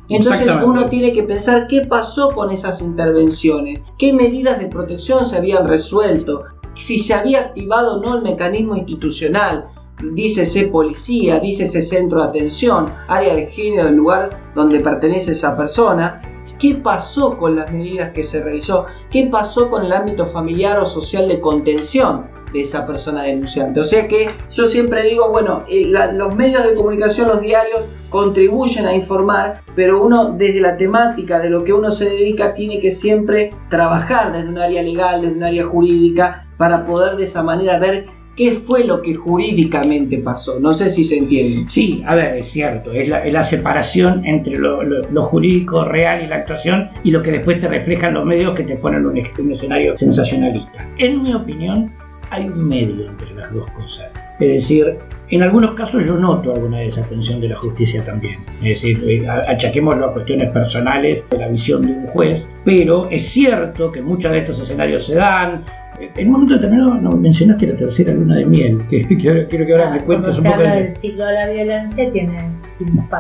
Entonces 0.09 0.49
uno 0.65 0.89
tiene 0.89 1.13
que 1.13 1.23
pensar 1.23 1.67
qué 1.69 1.83
pasó 1.83 2.33
con 2.35 2.51
esas 2.51 2.83
intervenciones, 2.83 3.85
qué 3.99 4.13
medidas 4.13 4.59
de 4.59 4.67
protección 4.67 5.25
se 5.25 5.37
habían 5.37 5.67
resuelto, 5.67 6.43
si 6.75 6.99
se 6.99 7.15
había 7.15 7.41
activado 7.41 7.97
o 7.97 8.03
no 8.03 8.17
el 8.17 8.23
mecanismo 8.23 8.77
institucional. 8.77 9.69
Dícese 10.13 10.67
policía, 10.69 11.39
dícese 11.39 11.81
centro 11.81 12.21
de 12.21 12.29
atención, 12.29 12.93
área 13.09 13.35
de 13.35 13.47
género 13.47 13.85
del 13.87 13.95
lugar 13.95 14.53
donde 14.55 14.81
pertenece 14.81 15.33
esa 15.33 15.57
persona. 15.57 16.21
¿Qué 16.59 16.75
pasó 16.77 17.37
con 17.39 17.57
las 17.57 17.73
medidas 17.73 18.13
que 18.13 18.25
se 18.25 18.43
realizó? 18.43 18.87
¿Qué 19.11 19.27
pasó 19.27 19.71
con 19.71 19.85
el 19.85 19.93
ámbito 19.93 20.27
familiar 20.27 20.79
o 20.79 20.87
social 20.87 21.29
de 21.29 21.41
contención? 21.41 22.35
de 22.55 22.61
esa 22.61 22.87
persona 22.87 23.25
denunciante. 23.25 23.81
O 23.81 23.85
sea 23.85 24.07
que 24.07 24.31
yo 24.51 24.67
siempre 24.69 25.03
digo, 25.03 25.29
bueno, 25.29 25.65
eh, 25.69 25.87
los 25.87 26.35
medios 26.37 26.65
de 26.65 26.75
comunicación, 26.75 27.29
los 27.29 27.43
diarios, 27.43 27.81
contribuyen 28.09 28.87
a 28.87 28.95
informar, 28.95 29.63
pero 29.75 30.01
uno 30.01 30.31
desde 30.31 30.61
la 30.61 30.77
temática 30.77 31.41
de 31.41 31.51
lo 31.51 31.65
que 31.65 31.73
uno 31.73 31.91
se 31.91 32.05
dedica 32.05 32.55
tiene 32.55 32.79
que 32.79 32.93
siempre 32.93 33.51
trabajar 33.69 34.33
desde 34.33 34.49
un 34.49 34.59
área 34.59 34.85
legal, 34.85 35.21
desde 35.21 35.35
un 35.35 35.43
área 35.43 35.67
jurídica, 35.67 36.44
para 36.57 36.87
poder 36.87 37.17
de 37.17 37.25
esa 37.25 37.43
manera 37.43 37.79
ver 37.79 38.07
qué 38.37 38.53
fue 38.53 38.85
lo 38.85 39.01
que 39.01 39.15
jurídicamente 39.15 40.19
pasó. 40.19 40.59
No 40.61 40.75
sé 40.75 40.91
si 40.91 41.05
se 41.05 41.19
entiende. 41.19 41.65
Sí, 41.69 42.03
a 42.07 42.15
ver, 42.15 42.39
es 42.39 42.49
cierto, 42.49 42.93
es 42.93 43.09
la, 43.09 43.45
separación 43.45 44.25
entre 44.25 44.57
lo, 44.57 45.23
jurídico 45.23 45.85
real 45.85 46.23
y 46.25 46.27
la 46.27 46.37
actuación 46.37 46.91
y 47.03 47.11
lo 47.11 47.23
que 47.23 47.31
después 47.31 47.61
te 47.61 47.69
reflejan 47.69 48.15
los 48.15 48.25
medios 48.25 48.55
que 48.55 48.65
te 48.65 48.77
ponen 48.77 49.07
un, 49.07 49.21
un 49.39 49.53
escenario 49.53 49.97
sensacionalista. 49.97 50.89
En 50.99 51.23
mi 51.23 51.35
opinión, 51.35 51.93
hay 52.31 52.49
un 52.49 52.69
medio 52.69 53.09
entre 53.09 53.35
las 53.35 53.53
dos 53.53 53.71
cosas. 53.71 54.15
Es 54.41 54.49
decir, 54.49 54.99
en 55.31 55.43
algunos 55.43 55.75
casos 55.75 56.05
yo 56.05 56.17
noto 56.17 56.53
alguna 56.53 56.81
desatención 56.81 57.41
de 57.41 57.49
la 57.49 57.57
justicia 57.57 58.05
también. 58.05 58.41
Es 58.59 58.83
decir, 58.83 59.05
eh, 59.09 59.29
achaquémoslo 59.29 60.07
a 60.07 60.13
cuestiones 60.13 60.51
personales 60.51 61.25
de 61.31 61.39
la 61.39 61.49
visión 61.49 61.83
de 61.83 61.93
un 61.93 62.07
juez, 62.09 62.53
pero 62.65 63.09
es 63.11 63.29
cierto 63.29 63.93
que 63.93 64.03
muchos 64.03 64.33
de 64.33 64.39
estos 64.39 64.61
escenarios 64.61 65.07
se 65.07 65.15
dan. 65.15 65.65
En 66.01 66.27
un 66.27 66.33
momento 66.33 66.55
determinado 66.55 66.95
no, 66.95 67.13
mencionaste 67.13 67.67
la 67.69 67.77
tercera 67.77 68.13
luna 68.13 68.37
de 68.37 68.47
miel, 68.47 68.83
que 68.89 69.07
quiero, 69.07 69.49
que 69.49 69.73
ahora 69.73 69.91
me 69.91 70.01
cuentes 70.05 70.39
un 70.39 70.45
poco. 70.45 70.59
Se 70.59 70.83
del 70.83 70.97
ciclo 70.97 71.27
de 71.27 71.33
la 71.33 71.51
violencia, 71.51 72.13
tiene 72.13 72.51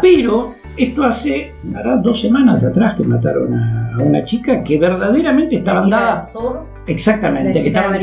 Pero 0.02 0.54
esto 0.76 1.04
hace 1.04 1.52
hará 1.74 1.96
dos 1.96 2.20
semanas 2.20 2.64
atrás 2.64 2.94
que 2.96 3.04
mataron 3.04 3.54
a, 3.54 3.98
una 3.98 4.24
chica 4.24 4.62
que 4.62 4.78
verdaderamente 4.78 5.56
estaban 5.56 5.88
dadas. 5.88 6.34
Exactamente. 6.86 7.60
que 7.60 7.68
estaban, 7.68 7.98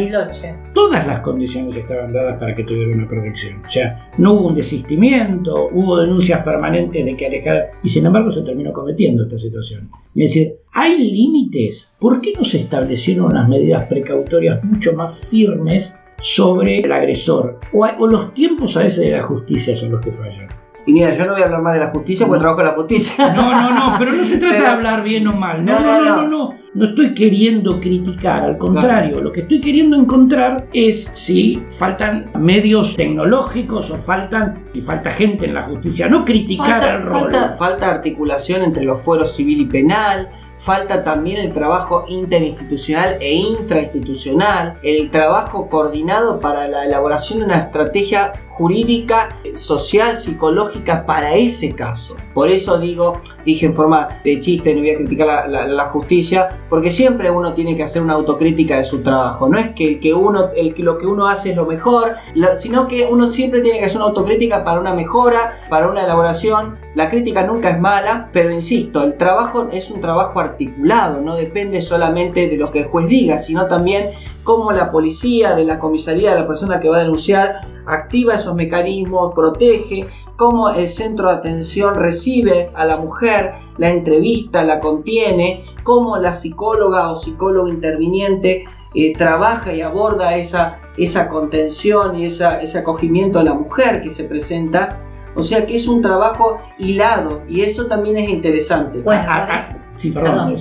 todas 0.74 1.06
las 1.06 1.20
condiciones 1.20 1.76
estaban 1.76 2.12
dadas 2.12 2.40
para 2.40 2.56
que 2.56 2.64
tuviera 2.64 2.96
una 2.96 3.08
protección. 3.08 3.64
O 3.64 3.68
sea, 3.68 4.10
no 4.18 4.34
hubo 4.34 4.48
un 4.48 4.56
desistimiento, 4.56 5.70
hubo 5.72 6.00
denuncias 6.00 6.44
permanentes 6.44 7.06
de 7.06 7.16
que 7.16 7.28
alejar, 7.28 7.72
y 7.84 7.90
sin 7.90 8.06
embargo 8.06 8.32
se 8.32 8.42
terminó 8.42 8.72
cometiendo 8.72 9.24
esta 9.24 9.38
situación. 9.38 9.90
Es 10.16 10.34
decir, 10.34 10.56
hay 10.74 10.98
límites. 10.98 11.94
¿Por 12.00 12.22
qué 12.22 12.34
no 12.36 12.44
se 12.44 12.62
establecieron 12.62 13.26
unas 13.26 13.48
medidas 13.48 13.86
precautorias 13.86 14.64
mucho 14.64 14.94
más 14.94 15.26
firmes 15.30 16.00
sobre 16.20 16.80
el 16.80 16.92
agresor? 16.92 17.60
O, 17.74 17.86
o 17.86 18.08
los 18.08 18.34
tiempos 18.34 18.76
a 18.78 18.84
veces 18.84 19.04
de 19.04 19.12
la 19.12 19.22
justicia 19.24 19.76
son 19.76 19.92
los 19.92 20.02
que 20.02 20.12
fallan. 20.12 20.61
Y 20.86 20.94
mira, 20.94 21.16
yo 21.16 21.26
no 21.26 21.34
voy 21.34 21.42
a 21.42 21.46
hablar 21.46 21.62
más 21.62 21.74
de 21.74 21.80
la 21.80 21.88
justicia 21.88 22.26
porque 22.26 22.40
trabajo 22.40 22.62
en 22.62 22.68
la 22.68 22.74
justicia. 22.74 23.34
No, 23.36 23.52
no, 23.52 23.70
no, 23.70 24.00
pero 24.00 24.14
no 24.14 24.26
se 24.26 24.38
trata 24.40 24.60
de 24.60 24.68
hablar 24.68 25.04
bien 25.04 25.28
o 25.28 25.34
mal. 25.34 25.64
No 25.64 25.80
no 25.80 26.02
no, 26.02 26.02
no, 26.02 26.28
no, 26.28 26.56
no, 26.74 26.86
estoy 26.86 27.14
queriendo 27.14 27.80
criticar, 27.80 28.44
al 28.44 28.58
contrario, 28.58 29.22
lo 29.22 29.32
que 29.32 29.42
estoy 29.42 29.62
queriendo 29.62 29.96
encontrar 29.96 30.68
es 30.74 31.12
si 31.14 31.62
faltan 31.78 32.32
medios 32.40 32.96
tecnológicos 32.96 33.92
o 33.92 33.98
faltan, 33.98 34.66
si 34.74 34.82
falta 34.82 35.12
gente 35.12 35.46
en 35.46 35.54
la 35.54 35.64
justicia, 35.64 36.08
no 36.08 36.26
criticar 36.26 36.84
el 36.96 37.04
rol. 37.04 37.22
Falta, 37.22 37.50
falta 37.54 37.90
articulación 37.90 38.64
entre 38.64 38.84
los 38.84 39.02
fueros 39.02 39.36
civil 39.36 39.62
y 39.62 39.66
penal, 39.66 40.30
falta 40.62 41.04
también 41.04 41.40
el 41.40 41.54
trabajo 41.54 42.06
interinstitucional 42.08 43.18
e 43.20 43.34
intrainstitucional, 43.34 44.80
el 44.84 45.10
trabajo 45.10 45.70
coordinado 45.70 46.40
para 46.40 46.68
la 46.68 46.86
elaboración 46.86 47.40
de 47.40 47.46
una 47.46 47.58
estrategia 47.58 48.34
jurídica, 48.62 49.40
social, 49.56 50.18
psicológica 50.18 51.06
para 51.08 51.34
ese 51.34 51.74
caso. 51.74 52.16
Por 52.34 52.50
eso 52.50 52.80
digo, 52.80 53.20
dije 53.44 53.66
en 53.66 53.74
forma 53.74 54.22
de 54.24 54.40
chiste, 54.40 54.76
no 54.76 54.82
voy 54.82 54.92
a 54.92 54.98
criticar 54.98 55.50
la, 55.50 55.86
justicia, 55.88 56.60
porque 56.70 56.92
siempre 56.92 57.32
uno 57.32 57.54
tiene 57.54 57.76
que 57.76 57.82
hacer 57.82 58.04
una 58.04 58.14
autocrítica 58.14 58.78
de 58.78 58.84
su 58.84 59.02
trabajo. 59.02 59.50
No 59.50 59.58
es 59.58 59.70
que, 59.70 59.88
el 59.88 60.00
que 60.00 60.14
uno, 60.14 60.52
el, 60.56 60.76
lo 60.78 61.00
que 61.00 61.08
uno 61.08 61.28
hace 61.28 61.52
es 61.52 61.56
lo 61.56 61.66
mejor, 61.66 62.18
sino 62.60 62.88
que 62.88 63.08
uno 63.10 63.32
siempre 63.32 63.62
tiene 63.62 63.80
que 63.80 63.86
hacer 63.86 63.98
una 63.98 64.06
autocrítica 64.06 64.64
para 64.64 64.80
una 64.80 64.94
mejora, 64.94 65.60
para 65.70 65.90
una 65.90 66.04
elaboración. 66.04 66.78
La 66.94 67.10
crítica 67.10 67.44
nunca 67.44 67.72
es 67.72 67.80
mala, 67.80 68.30
pero 68.32 68.52
insisto, 68.52 69.04
el 69.04 69.18
trabajo 69.18 69.70
es 69.72 69.90
un 69.90 70.02
trabajo 70.02 70.40
articulado, 70.52 71.22
no 71.22 71.36
depende 71.36 71.82
solamente 71.82 72.48
de 72.48 72.58
lo 72.58 72.72
que 72.72 72.80
el 72.80 72.86
juez 72.86 73.08
diga, 73.08 73.40
sino 73.40 73.68
también 73.68 74.12
cómo 74.44 74.72
la 74.72 74.92
policía, 74.92 75.56
de 75.56 75.66
la 75.66 75.80
comisaría, 75.80 76.34
de 76.34 76.42
la 76.42 76.48
persona 76.48 76.80
que 76.80 76.90
va 76.90 76.98
a 76.98 77.02
denunciar, 77.02 77.62
activa 77.86 78.36
esos 78.36 78.56
mecanismos, 78.56 79.34
protege, 79.34 80.08
cómo 80.36 80.70
el 80.70 80.90
centro 80.90 81.30
de 81.30 81.36
atención 81.36 81.96
recibe 81.96 82.72
a 82.74 82.86
la 82.86 82.98
mujer, 82.98 83.54
la 83.78 83.90
entrevista, 83.90 84.64
la 84.64 84.80
contiene, 84.80 85.64
cómo 85.84 86.18
la 86.18 86.34
psicóloga 86.34 87.12
o 87.12 87.16
psicólogo 87.16 87.68
interviniente 87.68 88.66
eh, 88.94 89.14
trabaja 89.14 89.74
y 89.74 89.82
aborda 89.82 90.36
esa, 90.36 90.80
esa 90.98 91.30
contención 91.30 92.18
y 92.18 92.26
esa, 92.26 92.60
ese 92.62 92.80
acogimiento 92.80 93.40
a 93.40 93.44
la 93.44 93.54
mujer 93.54 94.02
que 94.02 94.12
se 94.12 94.24
presenta. 94.24 95.00
O 95.36 95.44
sea 95.44 95.66
que 95.66 95.76
es 95.76 95.88
un 95.88 96.02
trabajo 96.02 96.58
hilado 96.78 97.44
y 97.48 97.62
eso 97.62 97.88
también 97.88 98.18
es 98.18 98.30
interesante. 98.30 99.00
Bueno, 99.00 99.24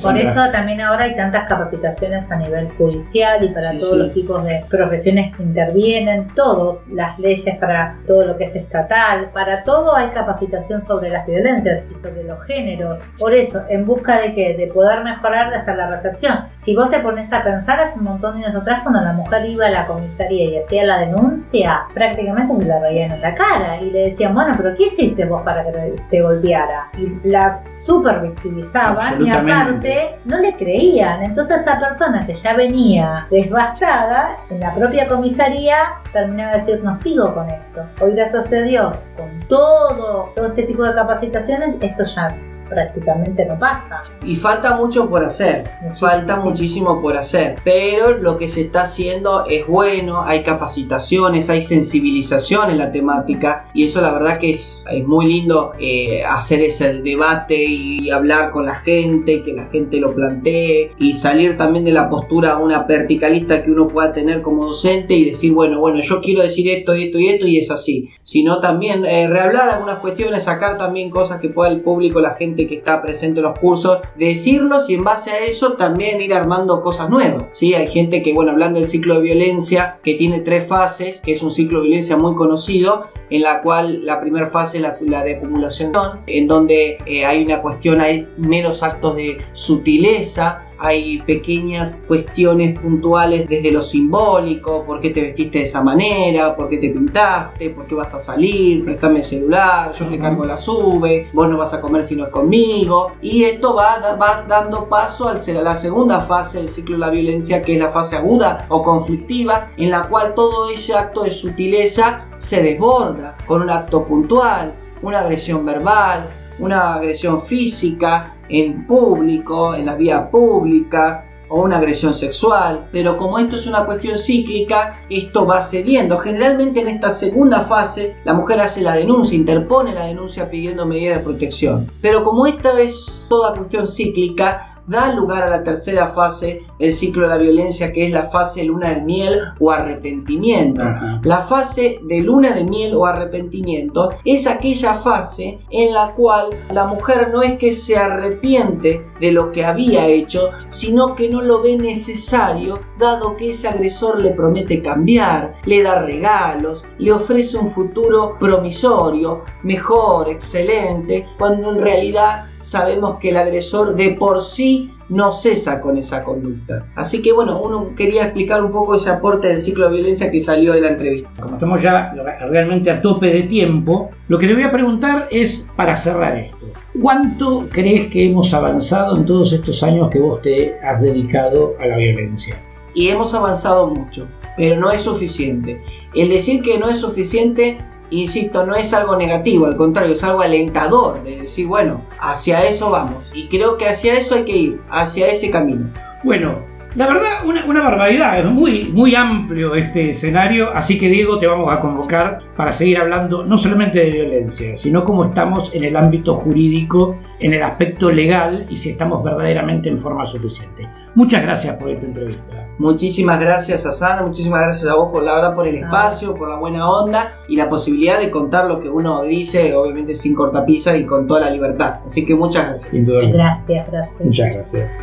por 0.03 0.16
eso 0.16 0.50
también 0.53 0.81
ahora 0.81 1.05
hay 1.05 1.16
tantas 1.16 1.48
capacitaciones 1.48 2.31
a 2.31 2.37
nivel 2.37 2.68
judicial 2.76 3.42
y 3.44 3.48
para 3.48 3.76
todos 3.79 3.96
los 3.96 4.12
tipos 4.12 4.44
de 4.44 4.64
profesiones 4.68 5.35
que 5.37 5.42
intervienen, 5.42 6.29
todos, 6.35 6.87
las 6.88 7.18
leyes 7.18 7.57
para 7.59 7.96
todo 8.07 8.24
lo 8.24 8.37
que 8.37 8.44
es 8.44 8.57
estatal, 8.57 9.31
para 9.33 9.64
todo 9.64 9.96
hay 9.96 10.09
capacitación 10.09 10.85
sobre 10.87 11.11
las 11.11 11.26
violencias 11.26 11.85
y 11.90 11.94
sobre 11.94 12.24
los 12.24 12.42
géneros. 12.44 12.98
Por 13.18 13.33
eso, 13.35 13.62
en 13.68 13.87
busca 13.87 14.20
de 14.20 14.35
que 14.35 14.57
de 14.57 14.66
poder 14.66 15.03
mejorar 15.03 15.53
hasta 15.55 15.74
la 15.74 15.88
recepción. 15.88 16.40
Si 16.59 16.76
vos 16.76 16.90
te 16.90 17.00
pones 17.00 17.33
a 17.33 17.42
pensar 17.42 17.81
hace 17.81 17.98
un 17.98 18.05
montón 18.05 18.38
de 18.38 18.44
años 18.44 18.55
atrás 18.55 18.83
cuando 18.83 19.00
la 19.00 19.12
mujer 19.12 19.46
iba 19.46 19.66
a 19.66 19.70
la 19.70 19.87
comisaría 19.87 20.44
y 20.44 20.59
hacía 20.59 20.85
la 20.85 20.98
denuncia, 20.98 21.83
prácticamente 21.94 22.62
se 22.62 22.68
la 22.68 22.81
veían 22.81 23.12
en 23.12 23.20
la 23.20 23.35
cara 23.35 23.81
y 23.81 23.90
le 23.90 24.11
decían, 24.11 24.35
bueno, 24.35 24.53
pero 24.57 24.74
¿qué 24.74 24.85
hiciste 24.85 25.24
vos 25.24 25.42
para 25.42 25.64
que 25.64 25.94
te 26.11 26.22
golpeara? 26.22 26.90
Y 26.98 27.29
la 27.29 27.62
super 27.85 28.20
victimizaban 28.20 29.22
aparte 29.31 30.16
no 30.25 30.38
le 30.38 30.57
creían. 30.57 31.23
Entonces 31.23 31.61
esa 31.61 31.79
persona 31.79 32.27
que 32.27 32.35
ya 32.35 32.55
venía 32.55 33.27
desbastada 33.31 34.37
en 34.51 34.61
la 34.61 34.75
propia 34.75 35.09
comisaría 35.09 35.77
terminaba 36.12 36.53
de 36.53 36.59
decir 36.59 36.85
no 36.85 36.95
sigo 36.95 37.35
con 37.35 37.49
esto. 37.51 37.85
Hoy 38.01 38.12
gracias 38.14 38.53
a 38.53 38.62
Dios, 38.62 38.97
con 39.16 39.40
todo, 39.49 40.33
todo 40.35 40.47
este 40.47 40.64
tipo 40.64 40.85
de 40.85 40.95
capacitaciones, 40.95 41.77
esto 41.81 42.05
ya 42.05 42.35
prácticamente 42.71 43.45
no 43.45 43.59
pasa. 43.59 44.05
Y 44.25 44.37
falta 44.37 44.77
mucho 44.77 45.11
por 45.11 45.25
hacer, 45.25 45.71
falta 45.97 46.37
muchísimo 46.37 47.01
por 47.03 47.17
hacer, 47.17 47.57
pero 47.65 48.17
lo 48.17 48.39
que 48.39 48.49
se 48.49 48.63
está 48.63 48.83
haciendo 48.83 49.45
es 49.47 49.67
bueno, 49.67 50.23
hay 50.23 50.43
capacitaciones, 50.43 51.51
hay 51.51 51.63
sensibilización 51.63 52.71
en 52.71 52.79
la 52.79 52.93
temática 52.93 53.65
y 53.75 53.85
eso 53.85 54.01
la 54.01 54.13
verdad 54.13 54.39
que 54.39 54.51
es, 54.51 54.85
es 54.91 55.07
muy 55.07 55.27
lindo 55.27 55.73
eh, 55.79 56.23
hacer 56.25 56.61
ese 56.61 57.03
debate 57.03 57.65
y 57.65 58.11
hablar 58.11 58.51
con 58.51 58.67
la 58.67 58.77
gente, 58.77 59.43
que 59.43 59.53
la 59.53 59.67
gente 59.67 59.99
lo 59.99 60.15
plantee 60.15 60.93
y 60.99 61.15
salir 61.15 61.57
también 61.57 61.85
de 61.85 61.93
la 61.93 62.09
postura 62.09 62.57
una 62.59 62.85
verticalista 62.85 63.63
que 63.63 63.71
uno 63.71 63.89
pueda 63.89 64.13
tener 64.13 64.43
como 64.43 64.67
docente 64.67 65.15
y 65.15 65.25
decir, 65.25 65.53
bueno, 65.53 65.81
bueno, 65.81 66.01
yo 66.01 66.21
quiero 66.21 66.43
decir 66.43 66.69
esto 66.69 66.95
esto 66.95 67.19
y 67.19 67.29
esto 67.29 67.47
y 67.47 67.59
es 67.59 67.71
así, 67.71 68.11
sino 68.23 68.61
también 68.61 69.05
eh, 69.05 69.29
rehablar 69.29 69.69
algunas 69.69 69.99
cuestiones, 69.99 70.45
sacar 70.45 70.79
también 70.79 71.11
cosas 71.11 71.41
que 71.41 71.49
pueda 71.49 71.71
el 71.71 71.81
público, 71.81 72.21
la 72.21 72.35
gente 72.35 72.60
que 72.66 72.77
está 72.77 73.03
presente 73.03 73.40
en 73.40 73.44
los 73.44 73.59
cursos, 73.59 74.01
decirlos 74.16 74.88
y 74.88 74.94
en 74.94 75.05
base 75.05 75.31
a 75.31 75.38
eso 75.38 75.75
también 75.75 76.20
ir 76.20 76.35
armando 76.35 76.83
cosas 76.83 77.11
nuevas. 77.11 77.51
¿sí? 77.53 77.75
Hay 77.75 77.88
gente 77.88 78.23
que, 78.23 78.33
bueno, 78.33 78.53
hablando 78.53 78.81
del 78.81 78.88
ciclo 78.88 79.16
de 79.16 79.23
violencia, 79.23 79.99
que 80.03 80.14
tiene 80.14 80.40
tres 80.40 80.66
fases, 80.66 81.20
que 81.20 81.33
es 81.33 81.42
un 81.42 81.51
ciclo 81.51 81.81
de 81.81 81.88
violencia 81.88 82.16
muy 82.16 82.35
conocido, 82.35 83.09
en 83.31 83.42
la 83.42 83.62
cual 83.62 84.05
la 84.05 84.20
primera 84.20 84.46
fase 84.46 84.79
es 84.79 84.85
la, 85.01 85.25
de 85.25 85.37
acumulación, 85.37 85.92
en 86.27 86.46
donde 86.46 86.99
eh, 87.07 87.25
hay 87.25 87.44
una 87.44 87.62
cuestión, 87.62 88.01
hay 88.01 88.29
menos 88.37 88.83
actos 88.83 89.16
de 89.16 89.38
sutileza, 89.53 90.66
hay 90.81 91.21
pequeñas 91.21 92.03
cuestiones 92.09 92.79
puntuales 92.79 93.47
desde 93.47 93.71
lo 93.71 93.83
simbólico, 93.83 94.85
por 94.87 94.99
qué 94.99 95.11
te 95.11 95.21
vestiste 95.21 95.59
de 95.59 95.64
esa 95.64 95.83
manera, 95.83 96.57
por 96.57 96.71
qué 96.71 96.79
te 96.79 96.88
pintaste, 96.88 97.69
por 97.71 97.87
qué 97.87 97.95
vas 97.95 98.14
a 98.14 98.21
salir, 98.21 98.83
préstame 98.83 99.19
el 99.19 99.25
celular, 99.25 99.93
yo 99.93 100.09
te 100.09 100.19
cargo 100.19 100.47
la 100.47 100.57
sube, 100.57 101.29
vos 101.35 101.49
no 101.51 101.59
vas 101.59 101.75
a 101.75 101.83
comer 101.83 102.03
si 102.03 102.16
no 102.16 102.25
es 102.25 102.31
conmigo. 102.31 103.12
Y 103.21 103.45
esto 103.45 103.75
va, 103.75 104.16
va 104.16 104.47
dando 104.49 104.88
paso 104.88 105.29
a 105.29 105.35
la 105.35 105.77
segunda 105.77 106.23
fase 106.23 106.59
del 106.59 106.71
ciclo 106.71 106.97
de 106.97 107.01
la 107.01 107.11
violencia, 107.11 107.61
que 107.61 107.75
es 107.75 107.79
la 107.79 107.90
fase 107.90 108.16
aguda 108.16 108.64
o 108.69 108.83
conflictiva, 108.83 109.73
en 109.77 109.90
la 109.90 110.09
cual 110.09 110.35
todo 110.35 110.71
ese 110.71 110.95
acto 110.95 111.25
de 111.25 111.31
sutileza 111.31 112.25
se 112.38 112.62
desborda 112.62 113.37
con 113.47 113.61
un 113.61 113.69
acto 113.69 114.05
puntual, 114.07 114.75
una 115.03 115.21
agresión 115.21 115.66
verbal, 115.66 116.27
una 116.59 116.95
agresión 116.95 117.43
física 117.43 118.37
en 118.51 118.87
público, 118.87 119.75
en 119.75 119.87
la 119.87 119.95
vía 119.95 120.31
pública, 120.31 121.25
o 121.51 121.63
una 121.63 121.79
agresión 121.79 122.15
sexual, 122.15 122.89
pero 122.93 123.17
como 123.17 123.39
esto 123.39 123.57
es 123.57 123.67
una 123.67 123.85
cuestión 123.85 124.17
cíclica, 124.17 125.03
esto 125.11 125.45
va 125.45 125.61
cediendo. 125.63 126.17
Generalmente 126.19 126.81
en 126.81 126.89
esta 126.89 127.11
segunda 127.11 127.63
fase 127.63 128.17
la 128.25 128.35
mujer 128.35 128.61
hace 128.61 128.81
la 128.81 128.95
denuncia, 128.95 129.37
interpone 129.37 129.93
la 129.93 130.07
denuncia 130.07 130.49
pidiendo 130.49 130.87
medidas 130.87 131.19
de 131.19 131.25
protección. 131.25 131.91
Pero 132.01 132.23
como 132.23 132.47
esta 132.47 132.81
es 132.81 133.27
toda 133.29 133.57
cuestión 133.57 133.89
cíclica, 133.89 134.70
da 134.90 135.12
lugar 135.12 135.44
a 135.44 135.48
la 135.48 135.62
tercera 135.62 136.09
fase, 136.09 136.64
el 136.81 136.92
ciclo 136.92 137.22
de 137.22 137.29
la 137.29 137.38
violencia, 137.38 137.92
que 137.92 138.05
es 138.05 138.11
la 138.11 138.24
fase 138.24 138.64
luna 138.64 138.92
de 138.92 139.03
miel 139.03 139.40
o 139.61 139.70
arrepentimiento. 139.70 140.83
La 141.22 141.38
fase 141.38 142.00
de 142.03 142.20
luna 142.20 142.50
de 142.50 142.64
miel 142.64 142.94
o 142.96 143.07
arrepentimiento 143.07 144.11
es 144.24 144.48
aquella 144.48 144.94
fase 144.94 145.61
en 145.70 145.94
la 145.94 146.12
cual 146.16 146.46
la 146.72 146.87
mujer 146.87 147.31
no 147.33 147.42
es 147.42 147.57
que 147.57 147.70
se 147.70 147.96
arrepiente 147.96 149.07
de 149.20 149.31
lo 149.31 149.53
que 149.53 149.64
había 149.64 150.07
hecho, 150.07 150.50
sino 150.68 151.14
que 151.14 151.29
no 151.29 151.40
lo 151.40 151.62
ve 151.62 151.79
necesario, 151.79 152.81
dado 152.98 153.37
que 153.37 153.50
ese 153.50 153.68
agresor 153.68 154.18
le 154.18 154.31
promete 154.31 154.83
cambiar, 154.83 155.55
le 155.66 155.85
da 155.85 156.00
regalos, 156.00 156.85
le 156.98 157.12
ofrece 157.12 157.57
un 157.57 157.70
futuro 157.70 158.37
promisorio, 158.40 159.44
mejor, 159.62 160.29
excelente, 160.29 161.26
cuando 161.38 161.70
en 161.70 161.81
realidad 161.81 162.50
sabemos 162.61 163.18
que 163.18 163.31
el 163.31 163.37
agresor 163.37 163.96
de 163.96 164.11
por 164.11 164.42
sí 164.42 164.92
no 165.09 165.33
cesa 165.33 165.81
con 165.81 165.99
esa 165.99 166.23
conducta. 166.23 166.87
Así 166.94 167.20
que 167.20 167.33
bueno, 167.33 167.61
uno 167.61 167.94
quería 167.96 168.25
explicar 168.25 168.62
un 168.62 168.70
poco 168.70 168.94
ese 168.94 169.11
aporte 169.11 169.49
del 169.49 169.59
ciclo 169.59 169.87
de 169.87 169.96
violencia 169.96 170.31
que 170.31 170.40
salió 170.40 170.73
de 170.73 170.81
la 170.81 170.88
entrevista. 170.90 171.31
Como 171.42 171.55
estamos 171.55 171.83
ya 171.83 172.14
realmente 172.49 172.90
a 172.90 173.03
tope 173.03 173.27
de 173.27 173.42
tiempo, 173.42 174.11
lo 174.29 174.38
que 174.38 174.46
le 174.46 174.55
voy 174.55 174.62
a 174.62 174.70
preguntar 174.70 175.29
es, 175.31 175.66
para 175.75 175.96
cerrar 175.96 176.37
esto, 176.38 176.66
¿cuánto 177.03 177.66
crees 177.70 178.09
que 178.09 178.27
hemos 178.27 178.55
avanzado 178.55 179.16
en 179.16 179.25
todos 179.25 179.53
estos 179.53 179.83
años 179.83 180.11
que 180.11 180.20
vos 180.20 180.40
te 180.42 180.79
has 180.81 181.03
dedicado 181.03 181.75
a 181.81 181.87
la 181.87 181.96
violencia? 181.96 182.57
Y 182.94 183.09
hemos 183.09 183.35
avanzado 183.35 183.88
mucho, 183.88 184.29
pero 184.57 184.79
no 184.81 184.90
es 184.92 185.01
suficiente. 185.01 185.83
El 186.14 186.29
decir 186.29 186.62
que 186.62 186.79
no 186.79 186.88
es 186.88 186.99
suficiente 186.99 187.79
insisto, 188.11 188.66
no 188.66 188.75
es 188.75 188.92
algo 188.92 189.16
negativo, 189.16 189.66
al 189.66 189.77
contrario, 189.77 190.12
es 190.12 190.25
algo 190.25 190.42
alentador 190.42 191.23
de 191.23 191.42
decir, 191.42 191.66
bueno, 191.66 192.03
hacia 192.20 192.66
eso 192.66 192.90
vamos. 192.90 193.31
Y 193.35 193.49
creo 193.49 193.77
que 193.77 193.88
hacia 193.88 194.14
eso 194.14 194.35
hay 194.35 194.44
que 194.44 194.57
ir, 194.57 194.81
hacia 194.90 195.29
ese 195.29 195.51
camino. 195.51 195.90
Bueno, 196.23 196.70
la 196.96 197.07
verdad, 197.07 197.46
una, 197.46 197.83
barbaridad, 197.83 198.40
es 198.40 198.46
muy, 198.46 198.90
muy 198.92 199.14
amplio 199.14 199.77
este 199.77 200.11
escenario, 200.11 200.70
así 200.75 200.99
que 200.99 201.09
Diego 201.09 201.38
te 201.38 201.46
vamos 201.46 201.73
a 201.73 201.79
convocar 201.79 202.40
para 202.57 202.73
seguir 202.73 202.99
hablando 202.99 203.44
no 203.44 203.57
solamente 203.57 204.01
de 204.01 204.11
violencia, 204.11 204.77
sino 204.77 205.05
cómo 205.05 205.27
estamos 205.27 205.73
en 205.73 205.85
el 205.85 205.96
ámbito 205.96 206.35
jurídico, 206.35 207.16
en 207.38 207.55
el 207.55 207.62
aspecto 207.62 208.11
legal 208.11 208.66
y 208.68 208.77
si 208.77 208.90
estamos 208.90 209.23
verdaderamente 209.23 209.88
en 209.88 209.99
forma 209.99 210.25
suficiente. 210.25 210.88
Muchas 211.14 211.42
gracias 211.42 211.77
por 211.77 211.90
esta 211.90 212.07
entrevista. 212.07 212.60
Muchísimas 212.81 213.38
gracias 213.38 213.85
a 213.85 213.93
Sandra, 213.93 214.25
muchísimas 214.27 214.62
gracias 214.62 214.90
a 214.90 214.95
vos 214.95 215.12
por 215.12 215.23
la 215.23 215.35
verdad, 215.35 215.55
por 215.55 215.69
el 215.69 215.77
espacio, 215.77 216.35
por 216.35 216.49
la 216.49 216.57
buena 216.57 216.88
onda 216.88 217.35
y 217.47 217.57
la 217.57 217.69
posibilidad 217.69 218.19
de 218.19 218.31
contar 218.31 218.64
lo 218.64 218.81
que 218.81 218.88
uno 218.88 219.23
dice, 219.23 219.75
obviamente 219.75 220.14
sin 220.14 220.35
cortapisa 220.35 220.97
y 220.97 221.05
con 221.05 221.27
toda 221.27 221.40
la 221.40 221.51
libertad. 221.51 221.97
Así 222.07 222.25
que 222.25 222.35
muchas 222.35 222.69
gracias. 222.69 222.90
Gracias, 222.90 223.87
gracias. 223.90 224.25
Muchas 224.25 224.55
gracias. 224.55 224.99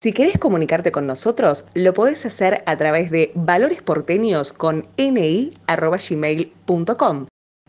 Si 0.00 0.12
querés 0.12 0.38
comunicarte 0.38 0.92
con 0.92 1.08
nosotros, 1.08 1.66
lo 1.74 1.92
podés 1.92 2.24
hacer 2.24 2.62
a 2.66 2.76
través 2.76 3.10
de 3.10 3.32
valoresporteños 3.34 4.52
con 4.52 4.86
ni.gmail.com. 4.96 5.56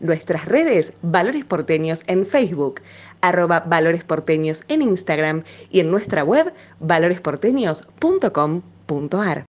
Nuestras 0.00 0.46
redes, 0.46 0.92
Valores 1.02 1.44
Porteños 1.44 2.02
en 2.06 2.24
Facebook, 2.26 2.80
arroba 3.20 3.60
Valores 3.60 4.02
Porteños 4.02 4.64
en 4.68 4.82
Instagram 4.82 5.44
y 5.70 5.78
en 5.80 5.90
nuestra 5.90 6.24
web 6.24 6.52
valoresporteños.com.ar. 6.80 9.49